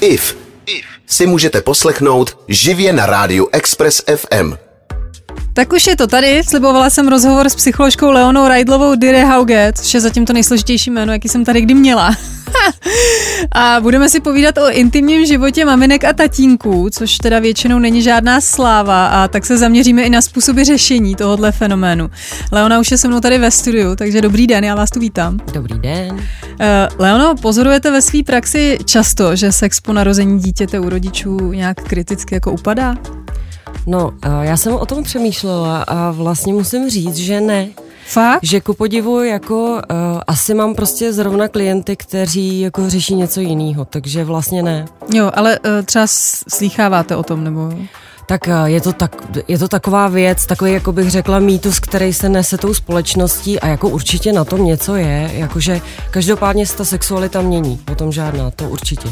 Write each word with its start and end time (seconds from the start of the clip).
IF 0.00 0.36
si 1.06 1.26
můžete 1.26 1.60
poslechnout 1.60 2.38
živě 2.48 2.92
na 2.92 3.06
rádiu 3.06 3.48
Express 3.52 4.02
FM. 4.16 4.67
Tak 5.58 5.72
už 5.72 5.86
je 5.86 5.96
to 5.96 6.06
tady. 6.06 6.42
Slibovala 6.44 6.90
jsem 6.90 7.08
rozhovor 7.08 7.48
s 7.48 7.54
psycholožkou 7.54 8.10
Leonou 8.10 8.48
Rajdlovou 8.48 8.94
Dire 8.94 9.24
Hauge, 9.24 9.72
což 9.76 9.94
je 9.94 10.00
zatím 10.00 10.26
to 10.26 10.32
nejsložitější 10.32 10.90
jméno, 10.90 11.12
jaký 11.12 11.28
jsem 11.28 11.44
tady 11.44 11.60
kdy 11.60 11.74
měla. 11.74 12.16
a 13.52 13.80
budeme 13.80 14.08
si 14.08 14.20
povídat 14.20 14.58
o 14.58 14.70
intimním 14.70 15.26
životě 15.26 15.64
maminek 15.64 16.04
a 16.04 16.12
tatínků, 16.12 16.90
což 16.90 17.16
teda 17.16 17.38
většinou 17.38 17.78
není 17.78 18.02
žádná 18.02 18.40
sláva 18.40 19.06
a 19.06 19.28
tak 19.28 19.46
se 19.46 19.58
zaměříme 19.58 20.02
i 20.02 20.10
na 20.10 20.22
způsoby 20.22 20.62
řešení 20.62 21.14
tohohle 21.14 21.52
fenoménu. 21.52 22.10
Leona 22.52 22.78
už 22.78 22.90
je 22.90 22.98
se 22.98 23.08
mnou 23.08 23.20
tady 23.20 23.38
ve 23.38 23.50
studiu, 23.50 23.96
takže 23.96 24.20
dobrý 24.20 24.46
den, 24.46 24.64
já 24.64 24.74
vás 24.74 24.90
tu 24.90 25.00
vítám. 25.00 25.38
Dobrý 25.52 25.78
den. 25.78 26.12
Uh, 26.12 26.18
Leono, 26.98 27.34
pozorujete 27.42 27.90
ve 27.90 28.02
své 28.02 28.22
praxi 28.22 28.78
často, 28.84 29.36
že 29.36 29.52
sex 29.52 29.80
po 29.80 29.92
narození 29.92 30.38
dítěte 30.38 30.80
u 30.80 30.88
rodičů 30.88 31.52
nějak 31.52 31.82
kriticky 31.82 32.34
jako 32.34 32.52
upadá? 32.52 32.94
No, 33.90 34.10
já 34.42 34.56
jsem 34.56 34.74
o 34.74 34.86
tom 34.86 35.02
přemýšlela 35.02 35.82
a 35.82 36.10
vlastně 36.10 36.52
musím 36.52 36.90
říct, 36.90 37.16
že 37.16 37.40
ne. 37.40 37.68
Fakt? 38.06 38.40
Že 38.42 38.60
ku 38.60 38.74
podivu 38.74 39.24
jako 39.24 39.54
uh, 39.72 39.78
asi 40.26 40.54
mám 40.54 40.74
prostě 40.74 41.12
zrovna 41.12 41.48
klienty, 41.48 41.96
kteří 41.96 42.60
jako 42.60 42.90
řeší 42.90 43.14
něco 43.14 43.40
jiného, 43.40 43.84
takže 43.84 44.24
vlastně 44.24 44.62
ne. 44.62 44.86
Jo, 45.14 45.30
ale 45.34 45.58
uh, 45.58 45.70
třeba 45.84 46.06
slýcháváte 46.48 47.16
o 47.16 47.22
tom, 47.22 47.44
nebo... 47.44 47.72
Tak 48.26 48.40
uh, 48.46 48.64
je 48.64 48.80
to, 48.80 48.92
tak, 48.92 49.16
je 49.48 49.58
to 49.58 49.68
taková 49.68 50.08
věc, 50.08 50.46
takový, 50.46 50.72
jako 50.72 50.92
bych 50.92 51.10
řekla, 51.10 51.38
mýtus, 51.38 51.80
který 51.80 52.12
se 52.12 52.28
nese 52.28 52.58
tou 52.58 52.74
společností 52.74 53.60
a 53.60 53.66
jako 53.66 53.88
určitě 53.88 54.32
na 54.32 54.44
tom 54.44 54.64
něco 54.64 54.96
je, 54.96 55.30
jakože 55.32 55.80
každopádně 56.10 56.66
se 56.66 56.76
ta 56.76 56.84
sexualita 56.84 57.40
mění, 57.40 57.80
o 57.92 57.94
tom 57.94 58.12
žádná, 58.12 58.50
to 58.50 58.68
určitě. 58.68 59.08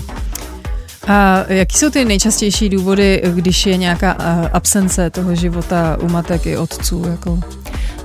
A 1.07 1.45
jaký 1.49 1.79
jsou 1.79 1.91
ty 1.91 2.05
nejčastější 2.05 2.69
důvody, 2.69 3.23
když 3.35 3.67
je 3.67 3.77
nějaká 3.77 4.13
absence 4.53 5.11
toho 5.11 5.35
života 5.35 5.97
u 6.01 6.09
matek 6.09 6.47
i 6.47 6.57
otců? 6.57 7.05
Jako? 7.11 7.39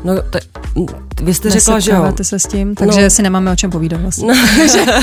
No, 0.03 0.21
t- 0.21 0.39
vy 1.21 1.33
jste 1.33 1.49
řekla, 1.49 1.79
že 1.79 1.91
jo. 1.91 2.13
se 2.21 2.39
s 2.39 2.43
tím, 2.43 2.75
takže 2.75 3.03
no. 3.03 3.09
si 3.09 3.21
nemáme 3.21 3.51
o 3.51 3.55
čem 3.55 3.71
povídat 3.71 4.01
vlastně. 4.01 4.27
No. 4.27 4.33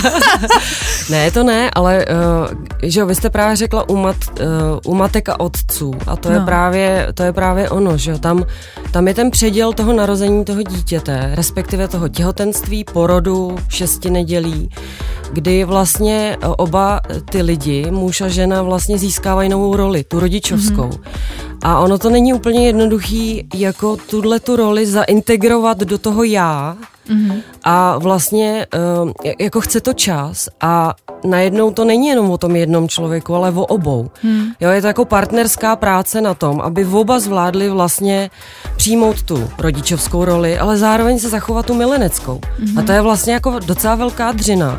ne, 1.11 1.31
to 1.31 1.45
ne, 1.45 1.71
ale 1.75 2.07
uh, 2.07 2.65
že 2.83 3.01
jo, 3.01 3.07
vy 3.07 3.15
jste 3.15 3.31
právě 3.31 3.57
řekla 3.57 3.89
u, 3.89 3.97
mat, 3.97 4.17
uh, 4.41 4.93
u 4.93 4.95
matek 4.95 5.29
a 5.29 5.41
otců 5.41 5.95
a 6.07 6.17
to, 6.17 6.29
no. 6.29 6.35
je 6.35 6.41
právě, 6.41 7.09
to 7.15 7.23
je 7.23 7.33
právě 7.33 7.71
ono, 7.71 7.99
že 7.99 8.11
jo, 8.11 8.19
tam, 8.19 8.45
tam 8.91 9.09
je 9.09 9.15
ten 9.15 9.31
předěl 9.31 9.73
toho 9.73 9.93
narození 9.93 10.45
toho 10.45 10.63
dítěte, 10.63 11.31
respektive 11.35 11.89
toho 11.89 12.09
těhotenství, 12.09 12.85
porodu, 12.85 13.57
šesti 13.69 14.11
nedělí, 14.11 14.71
kdy 15.33 15.65
vlastně 15.65 16.37
oba 16.41 17.01
ty 17.31 17.43
lidi, 17.43 17.88
muž 17.91 18.21
a 18.21 18.29
žena, 18.29 18.63
vlastně 18.63 18.99
získávají 18.99 19.49
novou 19.49 19.77
roli, 19.77 20.05
tu 20.05 20.21
rodičovskou. 20.21 20.89
Mm-hmm. 20.89 21.59
A 21.63 21.79
ono 21.79 21.99
to 21.99 22.11
není 22.11 22.35
úplně 22.35 22.67
jednoduchý, 22.67 23.49
jako 23.55 23.97
tuhle 23.97 24.41
tu 24.41 24.57
roli 24.57 24.87
zaintegrovat 24.87 25.79
do 25.79 25.99
toho 25.99 26.23
já, 26.23 26.77
Mm-hmm. 27.09 27.43
A 27.65 27.99
vlastně 27.99 28.67
uh, 29.03 29.13
jako 29.39 29.61
chce 29.61 29.81
to 29.81 29.93
čas 29.93 30.49
a 30.61 30.95
najednou 31.25 31.71
to 31.71 31.85
není 31.85 32.09
jenom 32.09 32.31
o 32.31 32.39
tom 32.39 32.57
jednom 32.57 32.89
člověku, 32.89 33.35
ale 33.35 33.51
o 33.51 33.67
obou. 33.67 34.11
Mm. 34.23 34.47
Jo, 34.61 34.71
je 34.71 34.81
to 34.81 34.87
jako 34.87 35.05
partnerská 35.05 35.77
práce 35.77 36.21
na 36.21 36.35
tom, 36.35 36.61
aby 36.61 36.85
oba 36.85 37.21
zvládli 37.21 37.69
vlastně 37.69 38.31
přijmout 38.77 39.23
tu 39.23 39.49
rodičovskou 39.59 40.25
roli, 40.25 40.59
ale 40.59 40.77
zároveň 40.77 41.19
se 41.19 41.29
zachovat 41.29 41.67
tu 41.67 41.75
mileneckou. 41.75 42.41
Mm-hmm. 42.61 42.79
A 42.79 42.83
to 42.83 42.93
je 42.93 43.01
vlastně 43.01 43.33
jako 43.33 43.59
docela 43.59 43.95
velká 43.95 44.33
dřina 44.33 44.79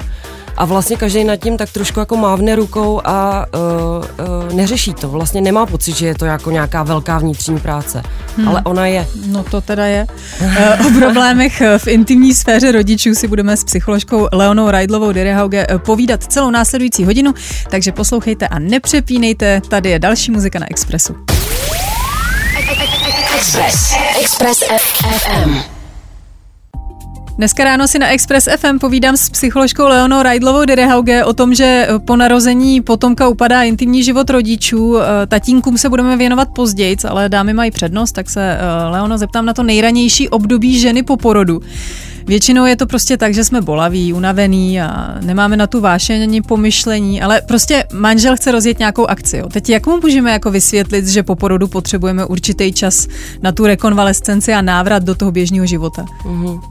a 0.59 0.65
vlastně 0.65 0.97
každý 0.97 1.23
nad 1.23 1.35
tím 1.35 1.57
tak 1.57 1.69
trošku 1.69 1.99
jako 1.99 2.17
mávne 2.17 2.55
rukou 2.55 3.01
a 3.05 3.45
uh, 3.53 4.25
uh, 4.47 4.53
neřeší 4.53 4.93
to. 4.93 5.09
Vlastně 5.09 5.41
nemá 5.41 5.65
pocit, 5.65 5.95
že 5.95 6.07
je 6.07 6.15
to 6.15 6.25
jako 6.25 6.51
nějaká 6.51 6.83
velká 6.83 7.17
vnitřní 7.17 7.59
práce, 7.59 8.03
hmm. 8.37 8.47
ale 8.47 8.61
ona 8.65 8.87
je. 8.87 9.07
No 9.25 9.43
to 9.43 9.61
teda 9.61 9.85
je. 9.85 10.07
Uh, 10.41 10.87
o 10.87 10.99
problémech 10.99 11.61
v 11.77 11.87
intimní 11.87 12.33
sféře 12.33 12.71
rodičů 12.71 13.15
si 13.15 13.27
budeme 13.27 13.57
s 13.57 13.63
psycholožkou 13.63 14.27
Leonou 14.31 14.71
Rajdlovou 14.71 15.11
Direhauge 15.11 15.67
povídat 15.77 16.23
celou 16.23 16.51
následující 16.51 17.05
hodinu, 17.05 17.33
takže 17.69 17.91
poslouchejte 17.91 18.47
a 18.47 18.59
nepřepínejte, 18.59 19.61
tady 19.69 19.89
je 19.89 19.99
další 19.99 20.31
muzika 20.31 20.59
na 20.59 20.65
Expressu. 20.69 21.15
Express. 23.35 23.93
Express 24.21 24.59
FM. 24.59 25.78
Dneska 27.39 27.63
ráno 27.63 27.87
si 27.87 27.99
na 27.99 28.11
Express 28.11 28.47
FM 28.57 28.79
povídám 28.79 29.17
s 29.17 29.29
psycholožkou 29.29 29.87
Leonou 29.87 30.23
Rajdlovou 30.23 30.65
Derehauge 30.65 31.25
o 31.25 31.33
tom, 31.33 31.55
že 31.55 31.87
po 32.05 32.15
narození 32.15 32.81
potomka 32.81 33.27
upadá 33.27 33.63
intimní 33.63 34.03
život 34.03 34.29
rodičů. 34.29 34.97
Eh, 34.97 35.27
tatínkům 35.27 35.77
se 35.77 35.89
budeme 35.89 36.17
věnovat 36.17 36.49
později, 36.49 36.95
ale 37.07 37.29
dámy 37.29 37.53
mají 37.53 37.71
přednost, 37.71 38.11
tak 38.11 38.29
se 38.29 38.57
eh, 38.59 38.89
Leono 38.89 39.17
zeptám 39.17 39.45
na 39.45 39.53
to 39.53 39.63
nejranější 39.63 40.29
období 40.29 40.79
ženy 40.79 41.03
po 41.03 41.17
porodu. 41.17 41.61
Většinou 42.29 42.65
je 42.65 42.75
to 42.75 42.87
prostě 42.87 43.17
tak, 43.17 43.33
že 43.33 43.43
jsme 43.43 43.61
bolaví, 43.61 44.13
unavený 44.13 44.81
a 44.81 45.17
nemáme 45.21 45.57
na 45.57 45.67
tu 45.67 45.81
vášeň 45.81 46.21
ani 46.21 46.41
pomyšlení, 46.41 47.21
ale 47.21 47.41
prostě 47.41 47.83
manžel 47.93 48.35
chce 48.35 48.51
rozjet 48.51 48.79
nějakou 48.79 49.05
akci. 49.05 49.37
Jo. 49.37 49.49
Teď 49.49 49.69
jak 49.69 49.87
mu 49.87 49.99
můžeme 50.01 50.31
jako 50.31 50.51
vysvětlit, 50.51 51.07
že 51.07 51.23
po 51.23 51.35
porodu 51.35 51.67
potřebujeme 51.67 52.25
určitý 52.25 52.73
čas 52.73 53.07
na 53.41 53.51
tu 53.51 53.65
rekonvalescenci 53.65 54.53
a 54.53 54.61
návrat 54.61 55.03
do 55.03 55.15
toho 55.15 55.31
běžného 55.31 55.65
života? 55.65 56.05
Mm-hmm. 56.25 56.61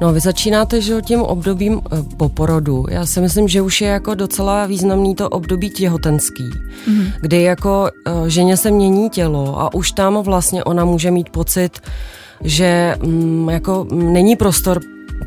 No, 0.00 0.12
vy 0.12 0.20
začínáte, 0.20 0.80
že 0.80 1.02
tím 1.02 1.20
obdobím 1.20 1.80
eh, 1.92 1.96
po 2.16 2.28
porodu. 2.28 2.84
Já 2.90 3.06
si 3.06 3.20
myslím, 3.20 3.48
že 3.48 3.62
už 3.62 3.80
je 3.80 3.88
jako 3.88 4.14
docela 4.14 4.66
významný 4.66 5.14
to 5.14 5.28
období 5.28 5.70
těhotenský, 5.70 6.44
mm-hmm. 6.88 7.12
kdy 7.20 7.42
jako 7.42 7.88
uh, 8.06 8.26
ženě 8.26 8.56
se 8.56 8.70
mění 8.70 9.10
tělo 9.10 9.60
a 9.60 9.74
už 9.74 9.92
tam 9.92 10.22
vlastně 10.22 10.64
ona 10.64 10.84
může 10.84 11.10
mít 11.10 11.30
pocit, 11.30 11.80
že 12.44 12.94
mm, 13.02 13.48
jako 13.48 13.86
není 13.92 14.36
prostor 14.36 14.80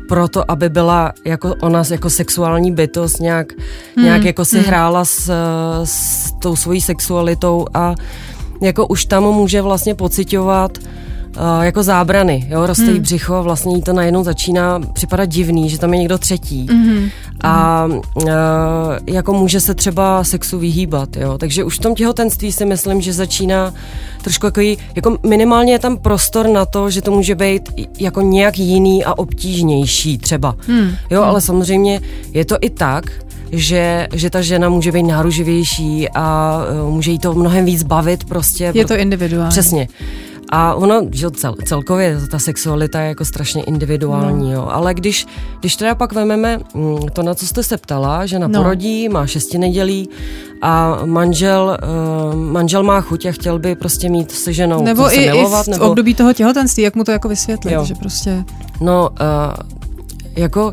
pro 0.08 0.28
to, 0.28 0.50
aby 0.50 0.68
byla 0.68 1.12
jako 1.24 1.54
ona 1.60 1.82
jako 1.90 2.10
sexuální 2.10 2.72
bytost, 2.72 3.20
nějak, 3.20 3.52
hmm. 3.96 4.04
nějak 4.04 4.24
jako 4.24 4.44
si 4.44 4.56
hmm. 4.56 4.66
hrála 4.66 5.04
s, 5.04 5.30
s 5.84 6.32
tou 6.32 6.56
svojí 6.56 6.80
sexualitou 6.80 7.66
a 7.74 7.94
jako 8.62 8.86
už 8.86 9.04
tam 9.04 9.22
může 9.22 9.62
vlastně 9.62 9.94
pocitovat 9.94 10.78
uh, 10.78 11.03
jako 11.62 11.82
zábrany, 11.82 12.46
jo, 12.50 12.66
roste 12.66 12.84
hmm. 12.84 12.94
jí 12.94 13.00
břicho 13.00 13.42
vlastně 13.42 13.76
jí 13.76 13.82
to 13.82 13.92
najednou 13.92 14.24
začíná 14.24 14.80
připadat 14.92 15.28
divný, 15.28 15.70
že 15.70 15.78
tam 15.78 15.94
je 15.94 15.98
někdo 15.98 16.18
třetí 16.18 16.66
hmm. 16.70 17.08
a 17.42 17.84
uh, 18.14 18.24
jako 19.06 19.32
může 19.32 19.60
se 19.60 19.74
třeba 19.74 20.24
sexu 20.24 20.58
vyhýbat, 20.58 21.16
jo, 21.16 21.38
takže 21.38 21.64
už 21.64 21.78
v 21.78 21.82
tom 21.82 21.94
těhotenství 21.94 22.52
si 22.52 22.64
myslím, 22.64 23.00
že 23.00 23.12
začíná 23.12 23.74
trošku 24.22 24.46
jako, 24.46 24.60
jako 24.94 25.18
minimálně 25.26 25.72
je 25.72 25.78
tam 25.78 25.96
prostor 25.96 26.48
na 26.48 26.66
to, 26.66 26.90
že 26.90 27.02
to 27.02 27.10
může 27.10 27.34
být 27.34 27.68
jako 27.98 28.20
nějak 28.20 28.58
jiný 28.58 29.04
a 29.04 29.18
obtížnější 29.18 30.18
třeba, 30.18 30.56
hmm. 30.66 30.90
jo, 31.10 31.20
hmm. 31.20 31.30
ale 31.30 31.40
samozřejmě 31.40 32.00
je 32.32 32.44
to 32.44 32.56
i 32.60 32.70
tak, 32.70 33.04
že, 33.52 34.08
že 34.12 34.30
ta 34.30 34.42
žena 34.42 34.68
může 34.68 34.92
být 34.92 35.02
náruživější 35.02 36.08
a 36.14 36.58
uh, 36.84 36.90
může 36.94 37.10
jí 37.10 37.18
to 37.18 37.34
mnohem 37.34 37.64
víc 37.64 37.82
bavit 37.82 38.24
prostě. 38.24 38.72
Je 38.74 38.86
to 38.86 38.96
individuální. 38.96 39.50
Přesně. 39.50 39.88
A 40.50 40.74
ono, 40.74 41.02
že 41.12 41.30
cel, 41.30 41.54
celkově 41.64 42.20
ta 42.30 42.38
sexualita 42.38 43.00
je 43.00 43.08
jako 43.08 43.24
strašně 43.24 43.62
individuální, 43.62 44.50
no. 44.50 44.54
jo. 44.54 44.68
Ale 44.70 44.94
když, 44.94 45.26
když 45.60 45.76
teda 45.76 45.94
pak 45.94 46.12
vememe 46.12 46.58
mm, 46.74 47.08
to, 47.12 47.22
na 47.22 47.34
co 47.34 47.46
jste 47.46 47.62
se 47.62 47.76
ptala, 47.76 48.26
že 48.26 48.38
na 48.38 48.48
no. 48.48 48.62
porodí, 48.62 49.08
má 49.08 49.26
šesti 49.26 49.58
nedělí 49.58 50.08
a 50.62 50.98
manžel, 51.04 51.78
uh, 52.32 52.34
manžel 52.34 52.82
má 52.82 53.00
chuť 53.00 53.26
a 53.26 53.32
chtěl 53.32 53.58
by 53.58 53.74
prostě 53.74 54.08
mít 54.08 54.32
se 54.32 54.52
ženou 54.52 54.82
Nebo 54.82 55.14
i, 55.14 55.20
milovat, 55.20 55.66
i 55.66 55.70
v 55.70 55.72
nebo... 55.72 55.90
období 55.90 56.14
toho 56.14 56.32
těhotenství, 56.32 56.82
jak 56.82 56.96
mu 56.96 57.04
to 57.04 57.10
jako 57.10 57.28
vysvětlit, 57.28 57.72
jo. 57.72 57.84
že 57.84 57.94
prostě... 57.94 58.44
No, 58.80 59.10
uh, 59.10 59.78
jako 60.36 60.72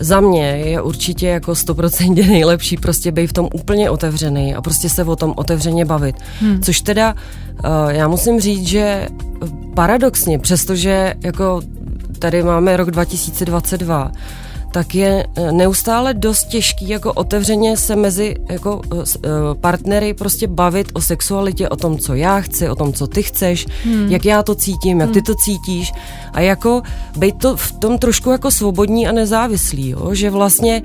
za 0.00 0.20
mě 0.20 0.46
je 0.46 0.82
určitě 0.82 1.26
jako 1.26 1.54
stoprocentně 1.54 2.26
nejlepší 2.26 2.76
prostě 2.76 3.12
být 3.12 3.26
v 3.26 3.32
tom 3.32 3.48
úplně 3.54 3.90
otevřený 3.90 4.54
a 4.54 4.62
prostě 4.62 4.88
se 4.88 5.04
o 5.04 5.16
tom 5.16 5.34
otevřeně 5.36 5.84
bavit. 5.84 6.16
Hmm. 6.40 6.62
Což 6.62 6.80
teda 6.80 7.14
uh, 7.14 7.90
já 7.90 8.08
musím 8.08 8.40
říct, 8.40 8.66
že 8.66 9.08
paradoxně, 9.74 10.38
přestože 10.38 11.14
jako 11.24 11.62
tady 12.18 12.42
máme 12.42 12.76
rok 12.76 12.90
2022, 12.90 14.12
tak 14.70 14.94
je 14.94 15.26
eh, 15.36 15.52
neustále 15.52 16.14
dost 16.14 16.44
těžký 16.44 16.88
jako 16.88 17.12
otevřeně 17.12 17.76
se 17.76 17.96
mezi 17.96 18.36
jako 18.50 18.76
uh, 18.92 19.04
partnery 19.60 20.14
prostě 20.14 20.46
bavit 20.46 20.86
o 20.92 21.00
sexualitě, 21.00 21.68
o 21.68 21.76
tom, 21.76 21.98
co 21.98 22.14
já 22.14 22.40
chci, 22.40 22.68
o 22.68 22.74
tom, 22.74 22.92
co 22.92 23.06
ty 23.06 23.22
chceš, 23.22 23.66
hmm. 23.84 24.06
jak 24.08 24.24
já 24.24 24.42
to 24.42 24.54
cítím, 24.54 25.00
jak 25.00 25.06
hmm. 25.06 25.14
ty 25.14 25.22
to 25.22 25.34
cítíš 25.34 25.92
a 26.32 26.40
jako 26.40 26.82
být 27.16 27.38
to 27.38 27.56
v 27.56 27.72
tom 27.72 27.98
trošku 27.98 28.30
jako 28.30 28.50
svobodní 28.50 29.08
a 29.08 29.12
nezávislý, 29.12 29.88
jo? 29.88 30.14
že 30.14 30.30
vlastně 30.30 30.82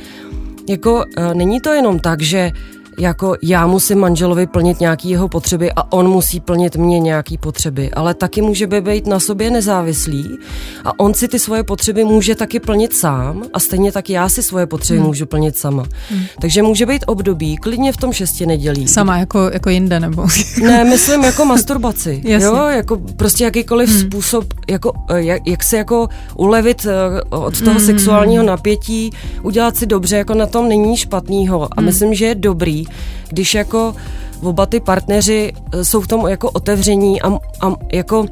jako 0.69 1.05
není 1.33 1.61
to 1.61 1.73
jenom 1.73 1.99
tak, 1.99 2.21
že 2.21 2.51
jako 2.99 3.35
já 3.41 3.67
musím 3.67 3.99
manželovi 3.99 4.47
plnit 4.47 4.79
nějaký 4.79 5.09
jeho 5.09 5.27
potřeby 5.27 5.71
a 5.75 5.91
on 5.91 6.07
musí 6.07 6.39
plnit 6.39 6.75
mě 6.75 6.99
nějaký 6.99 7.37
potřeby, 7.37 7.91
ale 7.91 8.13
taky 8.13 8.41
může 8.41 8.67
být 8.67 9.07
na 9.07 9.19
sobě 9.19 9.51
nezávislý 9.51 10.37
a 10.85 10.99
on 10.99 11.13
si 11.13 11.27
ty 11.27 11.39
svoje 11.39 11.63
potřeby 11.63 12.03
může 12.03 12.35
taky 12.35 12.59
plnit 12.59 12.93
sám 12.93 13.43
a 13.53 13.59
stejně 13.59 13.91
tak 13.91 14.09
já 14.09 14.29
si 14.29 14.43
svoje 14.43 14.65
potřeby 14.65 14.99
hmm. 14.99 15.07
můžu 15.07 15.25
plnit 15.25 15.57
sama. 15.57 15.83
Hmm. 16.09 16.23
Takže 16.41 16.63
může 16.63 16.85
být 16.85 17.03
období, 17.07 17.57
klidně 17.57 17.91
v 17.91 17.97
tom 17.97 18.13
šesti 18.13 18.45
nedělí. 18.45 18.87
Sama 18.87 19.17
jako, 19.17 19.49
jako 19.53 19.69
jinde 19.69 19.99
nebo? 19.99 20.27
ne, 20.63 20.83
myslím 20.83 21.23
jako 21.23 21.45
masturbaci. 21.45 22.21
jo, 22.25 22.55
jako 22.55 22.97
prostě 22.97 23.43
jakýkoliv 23.43 23.89
hmm. 23.89 23.99
způsob, 23.99 24.45
jako, 24.69 24.93
eh, 25.09 25.21
jak, 25.21 25.47
jak 25.47 25.63
se 25.63 25.77
jako 25.77 26.07
ulevit 26.35 26.85
eh, 26.85 27.21
od 27.29 27.61
toho 27.61 27.77
hmm. 27.77 27.85
sexuálního 27.85 28.43
napětí, 28.43 29.11
udělat 29.41 29.77
si 29.77 29.85
dobře, 29.85 30.17
jako 30.17 30.33
na 30.33 30.45
tom 30.45 30.69
není 30.69 30.97
špatného 30.97 31.63
a 31.63 31.75
hmm. 31.77 31.85
myslím, 31.85 32.13
že 32.13 32.25
je 32.25 32.35
dobrý, 32.35 32.84
když 33.29 33.53
jako 33.53 33.95
oba 34.41 34.65
ty 34.65 34.79
partneři 34.79 35.53
eh, 35.73 35.85
jsou 35.85 36.01
v 36.01 36.07
tom 36.07 36.27
jako 36.27 36.49
otevření 36.51 37.21
a, 37.21 37.29
a 37.61 37.75
jako 37.93 38.25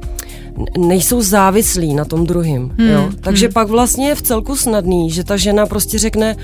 nejsou 0.77 1.21
závislí 1.21 1.93
na 1.93 2.05
tom 2.05 2.25
druhým. 2.25 2.75
Hmm. 2.77 2.89
Jo? 2.89 3.09
Takže 3.21 3.45
hmm. 3.45 3.53
pak 3.53 3.67
vlastně 3.67 4.07
je 4.07 4.15
v 4.15 4.21
celku 4.21 4.55
snadný, 4.55 5.11
že 5.11 5.23
ta 5.23 5.37
žena 5.37 5.65
prostě 5.65 5.99
řekne, 5.99 6.35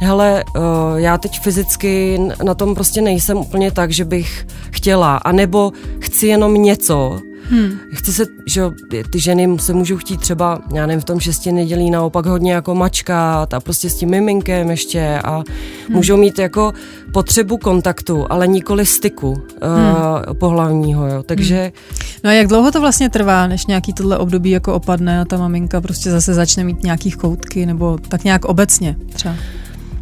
hele, 0.00 0.44
uh, 0.56 0.62
já 0.96 1.18
teď 1.18 1.40
fyzicky 1.40 2.20
na 2.42 2.54
tom 2.54 2.74
prostě 2.74 3.02
nejsem 3.02 3.38
úplně 3.38 3.70
tak, 3.70 3.90
že 3.90 4.04
bych 4.04 4.46
chtěla, 4.70 5.16
anebo 5.16 5.72
chci 6.00 6.26
jenom 6.26 6.54
něco, 6.54 7.20
Hmm. 7.50 7.78
Chci 7.94 8.12
se, 8.12 8.24
že 8.46 8.62
ty 9.10 9.20
ženy 9.20 9.58
se 9.58 9.72
můžou 9.72 9.96
chtít 9.96 10.20
třeba, 10.20 10.58
já 10.74 10.86
nevím, 10.86 11.00
v 11.00 11.04
tom 11.04 11.20
šesti 11.20 11.52
nedělí 11.52 11.90
naopak 11.90 12.26
hodně 12.26 12.52
jako 12.52 12.74
mačkat 12.74 13.54
a 13.54 13.60
prostě 13.60 13.90
s 13.90 13.94
tím 13.94 14.10
miminkem 14.10 14.70
ještě 14.70 15.20
a 15.24 15.34
hmm. 15.34 15.44
můžou 15.90 16.16
mít 16.16 16.38
jako 16.38 16.72
potřebu 17.12 17.56
kontaktu, 17.58 18.26
ale 18.30 18.46
nikoli 18.46 18.86
styku 18.86 19.34
hmm. 19.34 19.90
uh, 20.28 20.34
pohlavního, 20.38 21.06
jo, 21.06 21.22
takže... 21.22 21.60
Hmm. 21.62 21.98
No 22.24 22.30
a 22.30 22.32
jak 22.32 22.46
dlouho 22.46 22.70
to 22.70 22.80
vlastně 22.80 23.10
trvá, 23.10 23.46
než 23.46 23.66
nějaký 23.66 23.92
tohle 23.92 24.18
období 24.18 24.50
jako 24.50 24.74
opadne 24.74 25.20
a 25.20 25.24
ta 25.24 25.36
maminka 25.36 25.80
prostě 25.80 26.10
zase 26.10 26.34
začne 26.34 26.64
mít 26.64 26.82
nějaký 26.82 27.10
choutky 27.10 27.66
nebo 27.66 27.98
tak 28.08 28.24
nějak 28.24 28.44
obecně 28.44 28.96
třeba? 29.12 29.34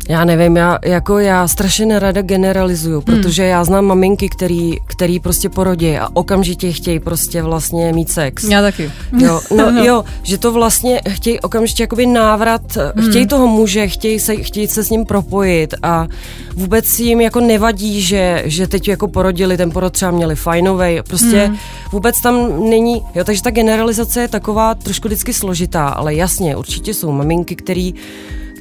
Já 0.09 0.25
nevím, 0.25 0.57
já, 0.57 0.79
jako 0.85 1.19
já 1.19 1.49
strašně 1.49 1.87
nerada 1.87 2.23
generalizuju, 2.23 2.95
hmm. 2.95 3.03
protože 3.03 3.45
já 3.45 3.65
znám 3.65 3.85
maminky, 3.85 4.29
který, 4.29 4.77
který 4.87 5.21
prostě 5.21 5.49
porodí 5.49 5.99
a 5.99 6.09
okamžitě 6.13 6.73
chtějí 6.73 7.01
prostě 7.01 7.43
vlastně 7.43 7.93
mít 7.93 8.11
sex. 8.11 8.45
Já 8.45 8.63
taky. 8.63 8.93
Jo, 9.19 9.41
no, 9.57 9.71
no. 9.71 9.85
jo, 9.87 10.05
že 10.23 10.39
to 10.39 10.53
vlastně 10.53 11.01
chtějí 11.09 11.41
okamžitě 11.41 11.83
jakoby 11.83 12.07
návrat, 12.07 12.63
hmm. 12.97 13.09
chtějí 13.09 13.27
toho 13.27 13.47
muže, 13.47 13.89
chtějí 13.89 14.21
se, 14.21 14.37
chtějí 14.37 14.69
se 14.69 14.85
s 14.85 14.91
ním 14.91 15.05
propojit 15.05 15.75
a 15.83 16.07
vůbec 16.55 16.99
jim 16.99 17.21
jako 17.21 17.41
nevadí, 17.41 18.03
že, 18.03 18.43
že 18.45 18.67
teď 18.67 18.89
jako 18.89 19.09
porodili, 19.09 19.57
ten 19.57 19.71
porod 19.71 19.93
třeba 19.93 20.11
měli 20.11 20.37
fajnovej, 20.37 21.03
prostě 21.09 21.45
hmm. 21.47 21.57
vůbec 21.93 22.21
tam 22.21 22.69
není, 22.71 23.03
jo, 23.15 23.25
takže 23.25 23.43
ta 23.43 23.51
generalizace 23.51 24.21
je 24.21 24.29
taková 24.29 24.75
trošku 24.75 25.09
vždycky 25.09 25.33
složitá, 25.33 25.89
ale 25.89 26.15
jasně, 26.15 26.57
určitě 26.57 26.95
jsou 26.95 27.13
maminky, 27.13 27.57
který 27.57 27.95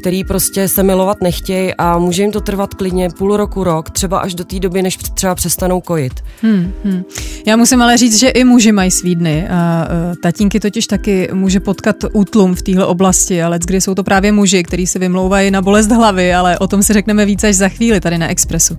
který 0.05 0.23
prostě 0.23 0.67
se 0.67 0.83
milovat 0.83 1.21
nechtějí 1.21 1.73
a 1.73 1.97
může 1.97 2.21
jim 2.21 2.31
to 2.31 2.41
trvat 2.41 2.73
klidně 2.73 3.09
půl 3.09 3.37
roku, 3.37 3.63
rok, 3.63 3.89
třeba 3.89 4.19
až 4.19 4.35
do 4.35 4.43
té 4.43 4.59
doby, 4.59 4.81
než 4.81 4.97
třeba 4.97 5.35
přestanou 5.35 5.81
kojit. 5.81 6.13
Hmm, 6.41 6.73
hmm. 6.83 7.03
Já 7.45 7.55
musím 7.55 7.81
ale 7.81 7.97
říct, 7.97 8.19
že 8.19 8.29
i 8.29 8.43
muži 8.43 8.71
mají 8.71 8.91
svý 8.91 9.15
dny. 9.15 9.47
A, 9.47 9.87
uh, 9.87 10.15
tatínky 10.23 10.59
totiž 10.59 10.87
taky 10.87 11.29
může 11.33 11.59
potkat 11.59 11.95
útlum 12.13 12.55
v 12.55 12.61
téhle 12.61 12.85
oblasti, 12.85 13.43
ale 13.43 13.59
kdy 13.65 13.81
jsou 13.81 13.95
to 13.95 14.03
právě 14.03 14.31
muži, 14.31 14.63
kteří 14.63 14.87
se 14.87 14.99
vymlouvají 14.99 15.51
na 15.51 15.61
bolest 15.61 15.91
hlavy, 15.91 16.33
ale 16.33 16.59
o 16.59 16.67
tom 16.67 16.83
si 16.83 16.93
řekneme 16.93 17.25
víc 17.25 17.43
až 17.43 17.55
za 17.55 17.69
chvíli 17.69 17.99
tady 17.99 18.17
na 18.17 18.27
Expressu. 18.27 18.77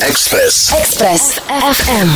Express. 0.00 0.72
Express 0.78 1.40
FM. 1.72 2.10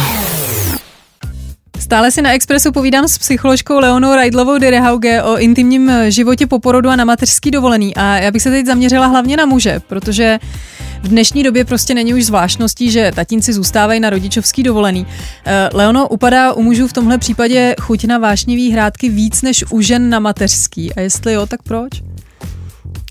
Stále 1.81 2.11
si 2.11 2.23
na 2.23 2.32
Expressu 2.32 2.73
povídám 2.73 3.09
s 3.09 3.19
psycholožkou 3.19 3.79
Leonou 3.79 4.15
Rajdlovou 4.15 4.59
Direhauge 4.59 5.23
o 5.23 5.38
intimním 5.38 5.93
životě 6.09 6.47
po 6.47 6.59
porodu 6.59 6.91
a 6.91 6.97
na 6.97 7.05
mateřský 7.05 7.50
dovolený. 7.50 7.97
A 7.97 8.17
já 8.17 8.31
bych 8.31 8.43
se 8.43 8.50
teď 8.50 8.67
zaměřila 8.67 9.06
hlavně 9.06 9.37
na 9.37 9.47
muže, 9.47 9.81
protože 9.87 10.38
v 11.03 11.09
dnešní 11.09 11.43
době 11.43 11.65
prostě 11.65 11.94
není 11.94 12.15
už 12.15 12.25
zvláštností, 12.25 12.91
že 12.91 13.12
tatínci 13.15 13.53
zůstávají 13.53 14.00
na 14.00 14.11
rodičovský 14.11 14.62
dovolený. 14.62 15.06
Eh, 15.44 15.69
Leono, 15.73 16.09
upadá 16.09 16.53
u 16.53 16.62
mužů 16.62 16.88
v 16.88 16.93
tomhle 16.93 17.19
případě 17.19 17.75
chuť 17.81 18.05
na 18.05 18.19
vášnivý 18.19 18.73
hrádky 18.73 19.09
víc 19.09 19.43
než 19.43 19.65
u 19.71 19.81
žen 19.81 20.11
na 20.11 20.19
mateřský. 20.19 20.94
A 20.94 21.00
jestli 21.00 21.32
jo, 21.32 21.47
tak 21.47 21.62
proč? 21.62 21.91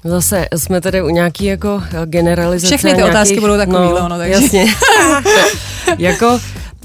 Zase 0.05 0.47
jsme 0.55 0.81
tady 0.81 1.01
u 1.01 1.09
nějaký 1.09 1.45
jako 1.45 1.83
generalizace. 2.05 2.67
Všechny 2.67 2.91
ty 2.91 2.97
nějakých, 2.97 3.15
otázky 3.15 3.39
budou 3.39 3.57
takový, 3.57 3.77
no, 3.77 3.93
Leono, 3.93 4.17
takže. 4.17 4.33
Jasně. 4.33 4.65
jako 5.97 6.39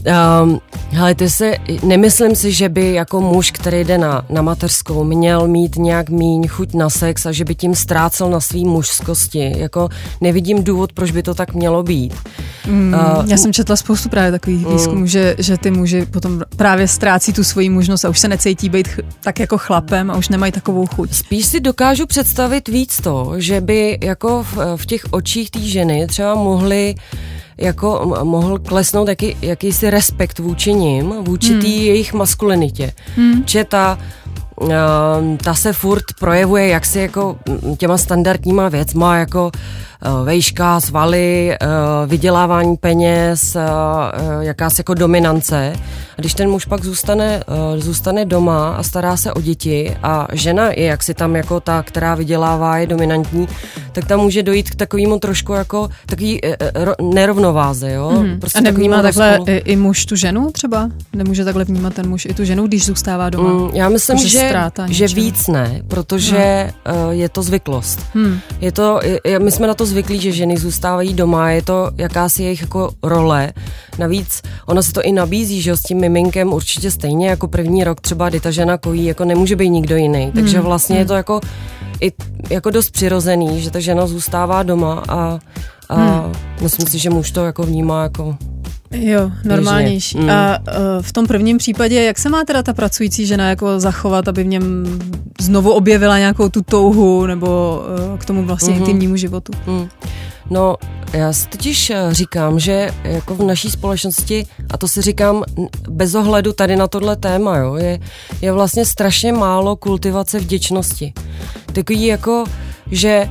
Um, 0.05 0.61
hele, 0.91 1.15
ty 1.15 1.31
se, 1.31 1.55
nemyslím 1.83 2.37
si, 2.37 2.53
že 2.53 2.69
by 2.69 2.93
jako 2.93 3.21
muž, 3.21 3.51
který 3.51 3.85
jde 3.85 3.99
na, 3.99 4.25
na 4.31 4.43
mateřskou, 4.43 5.05
měl 5.05 5.49
mít 5.49 5.77
nějak 5.77 6.11
míň 6.11 6.49
chuť 6.49 6.75
na 6.75 6.91
sex 6.91 7.27
a 7.27 7.33
že 7.33 7.45
by 7.45 7.55
tím 7.55 7.75
ztrácel 7.75 8.31
na 8.31 8.41
svý 8.41 8.65
mužskosti. 8.65 9.53
Jako 9.57 9.89
nevidím 10.21 10.65
důvod, 10.65 10.93
proč 10.93 11.11
by 11.11 11.23
to 11.23 11.35
tak 11.35 11.55
mělo 11.55 11.83
být. 11.83 12.15
Mm, 12.67 12.95
uh, 12.95 13.29
já 13.31 13.37
jsem 13.37 13.53
četla 13.53 13.77
spoustu 13.77 14.09
právě 14.09 14.33
takových 14.33 14.67
mm, 14.67 14.73
výzkumů, 14.73 15.07
že, 15.07 15.35
že 15.39 15.59
ty 15.59 15.71
muži 15.71 16.07
potom 16.07 16.43
právě 16.57 16.89
ztrácí 16.89 17.33
tu 17.33 17.45
svoji 17.45 17.71
možnost 17.71 18.05
a 18.05 18.09
už 18.09 18.19
se 18.19 18.29
necítí 18.29 18.69
být 18.69 18.89
ch- 18.89 19.01
tak 19.21 19.41
jako 19.41 19.59
chlapem 19.59 20.11
a 20.11 20.17
už 20.17 20.29
nemají 20.29 20.53
takovou 20.53 20.87
chuť. 20.87 21.13
Spíš 21.13 21.47
si 21.47 21.61
dokážu 21.61 22.07
představit 22.07 22.69
víc 22.69 22.97
to, 22.97 23.33
že 23.37 23.61
by 23.61 23.99
jako 24.03 24.43
v, 24.43 24.77
v 24.77 24.87
těch 24.87 25.05
očích 25.11 25.51
té 25.51 25.61
ženy 25.61 26.07
třeba 26.07 26.35
mohli 26.35 26.95
jako 27.59 28.17
mohl 28.23 28.59
klesnout 28.59 29.09
jaký, 29.09 29.37
jakýsi 29.43 29.91
respekt 29.91 30.39
vůči 30.39 30.73
nim, 30.73 31.15
vůči 31.21 31.53
hmm. 31.53 31.61
té 31.61 31.67
jejich 31.67 32.13
maskulinitě. 32.13 32.93
Hmm. 33.17 33.45
Že 33.47 33.65
ta 33.65 33.99
ta 35.45 35.55
se 35.55 35.73
furt 35.73 36.05
projevuje 36.21 36.69
jaksi 36.69 36.99
jako 36.99 37.37
těma 37.79 37.99
standardníma 37.99 38.69
věcma, 38.69 39.17
jako 39.17 39.51
Eh, 40.07 40.25
vejška, 40.25 40.81
svaly, 40.81 41.53
eh, 41.53 41.67
vydělávání 42.07 42.77
peněz, 42.77 43.57
eh, 43.57 43.61
jakási 44.41 44.81
jako 44.81 44.95
dominance. 44.95 45.73
A 46.19 46.21
když 46.21 46.35
ten 46.35 46.51
muž 46.51 46.65
pak 46.65 46.85
zůstane, 46.85 47.43
zůstane 47.77 48.25
doma 48.25 48.77
a 48.77 48.83
stará 48.83 49.17
se 49.17 49.33
o 49.33 49.41
děti 49.41 49.97
a 50.03 50.29
žena 50.33 50.71
je 50.71 50.85
jaksi 50.85 51.15
tam 51.15 51.37
jako 51.37 51.61
ta, 51.61 51.83
která 51.83 52.15
vydělává, 52.15 52.79
je 52.79 52.87
dominantní, 52.87 53.49
tak 53.95 54.05
tam 54.05 54.21
může 54.21 54.43
dojít 54.43 54.71
k 54.71 54.75
takovému 54.75 55.19
trošku 55.19 55.53
jako 55.53 55.89
takový 56.07 56.41
nerovnováze, 57.03 57.93
jo? 57.93 58.11
Mm. 58.11 58.41
Prostě 58.41 58.59
a 58.59 58.63
nevnímá 58.63 59.03
takhle 59.03 59.41
i, 59.47 59.53
i 59.57 59.77
muž 59.77 60.07
tu 60.07 60.17
ženu 60.17 60.51
třeba? 60.51 60.91
Nemůže 61.13 61.45
takhle 61.45 61.65
vnímat 61.65 61.95
ten 61.95 62.09
muž 62.09 62.25
i 62.25 62.35
tu 62.35 62.45
ženu, 62.45 62.67
když 62.67 62.87
zůstává 62.87 63.31
doma? 63.31 63.53
Mm, 63.53 63.71
já 63.75 63.89
myslím, 63.89 64.19
že, 64.19 64.53
že 64.89 65.09
víc 65.09 65.47
ne, 65.47 65.83
protože 65.89 66.73
no. 66.87 67.13
je 67.13 67.29
to 67.29 67.43
zvyklost. 67.43 68.01
Hmm. 68.15 68.39
Je 68.61 68.73
to, 68.73 69.01
je, 69.25 69.39
my 69.39 69.51
jsme 69.51 69.67
na 69.67 69.75
to 69.75 69.87
zvyklí, 69.87 70.21
že 70.21 70.33
ženy 70.33 70.57
zůstávají 70.57 71.15
doma, 71.15 71.51
je 71.51 71.63
to 71.63 71.91
jakási 71.97 72.43
jejich 72.43 72.61
jako 72.61 72.91
role. 73.03 73.53
Navíc 73.99 74.43
ona 74.67 74.83
se 74.83 74.93
to 74.93 75.03
i 75.03 75.13
nabízí, 75.13 75.63
že 75.63 75.77
s 75.77 75.83
tím 75.83 76.01
miminkem 76.01 76.53
určitě 76.53 76.91
stejně 76.91 77.29
jako 77.29 77.49
první 77.49 77.85
rok 77.85 78.01
třeba, 78.01 78.29
kdy 78.29 78.41
ta 78.41 78.51
žena 78.51 78.79
kojí, 78.79 79.05
jako 79.05 79.25
nemůže 79.25 79.57
být 79.57 79.71
nikdo 79.71 79.97
jiný. 79.97 80.33
Takže 80.35 80.57
hmm. 80.57 80.67
vlastně 80.67 80.99
je 80.99 81.05
to 81.05 81.15
jako 81.15 81.41
i 82.01 82.13
jako 82.51 82.71
dost 82.71 82.91
přirozený, 82.91 83.61
že 83.61 83.71
ta 83.71 83.81
žena 83.81 84.07
zůstává 84.07 84.63
doma 84.63 85.03
a, 85.09 85.39
a 85.89 85.95
hmm. 85.95 86.33
myslím 86.63 86.87
si, 86.87 86.99
že 86.99 87.11
muž 87.11 87.31
to 87.31 87.45
jako 87.45 87.63
vnímá 87.63 88.03
jako 88.03 88.37
Jo, 88.91 89.31
normálnější. 89.45 90.19
Mm. 90.19 90.31
A 90.31 90.59
uh, 90.59 90.65
v 91.01 91.13
tom 91.13 91.27
prvním 91.27 91.59
případě, 91.59 92.03
jak 92.03 92.19
se 92.19 92.29
má 92.29 92.45
teda 92.45 92.63
ta 92.63 92.73
pracující 92.73 93.27
žena 93.27 93.49
jako 93.49 93.81
zachovat, 93.81 94.29
aby 94.29 94.45
v 94.45 94.47
něm 94.47 94.85
znovu 95.41 95.71
objevila 95.71 96.19
nějakou 96.19 96.49
tu 96.49 96.63
touhu 96.63 97.27
nebo 97.27 97.83
uh, 98.13 98.19
k 98.19 98.25
tomu 98.25 98.45
vlastně 98.45 98.75
mm-hmm. 98.75 98.79
intimnímu 98.79 99.17
životu? 99.17 99.53
Mm. 99.67 99.89
No, 100.51 100.77
já 101.13 101.33
si 101.33 101.49
totiž 101.49 101.91
eh, 101.91 102.09
říkám, 102.11 102.59
že 102.59 102.91
jako 103.05 103.35
v 103.35 103.43
naší 103.43 103.71
společnosti, 103.71 104.47
a 104.71 104.77
to 104.77 104.89
si 104.89 105.03
říkám 105.03 105.43
bez 105.89 106.15
ohledu 106.15 106.53
tady 106.53 106.77
na 106.77 106.87
tohle 106.87 107.17
téma, 107.17 107.57
jo, 107.57 107.75
je, 107.75 108.01
je 108.41 108.53
vlastně 108.53 108.85
strašně 108.85 109.33
málo 109.33 109.77
kultivace 109.77 110.39
vděčnosti. 110.39 111.13
Takový 111.75 112.07
jako, 112.07 112.45
že 112.91 113.29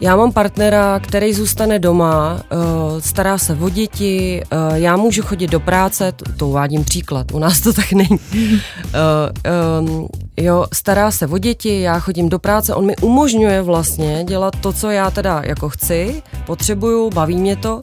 já 0.00 0.16
mám 0.16 0.32
partnera, 0.32 1.00
který 1.00 1.34
zůstane 1.34 1.78
doma, 1.78 2.34
uh, 2.52 3.00
stará 3.00 3.38
se 3.38 3.54
o 3.60 3.68
děti, 3.68 4.42
uh, 4.52 4.74
já 4.74 4.96
můžu 4.96 5.22
chodit 5.22 5.50
do 5.50 5.60
práce, 5.60 6.12
to, 6.36 6.48
uvádím 6.48 6.84
příklad, 6.84 7.32
u 7.32 7.38
nás 7.38 7.60
to 7.60 7.72
tak 7.72 7.92
není. 7.92 8.18
Um, 9.80 10.08
jo, 10.36 10.66
stará 10.72 11.10
se 11.10 11.26
o 11.26 11.38
děti, 11.38 11.80
já 11.80 11.98
chodím 12.00 12.28
do 12.28 12.38
práce, 12.38 12.74
on 12.74 12.86
mi 12.86 12.96
umožňuje 12.96 13.62
vlastně 13.62 14.24
dělat 14.24 14.56
to, 14.60 14.72
co 14.72 14.90
já 14.90 15.10
teda 15.10 15.42
jako 15.44 15.68
chci, 15.68 16.22
potřebuju, 16.46 17.10
baví 17.10 17.36
mě 17.36 17.56
to 17.56 17.80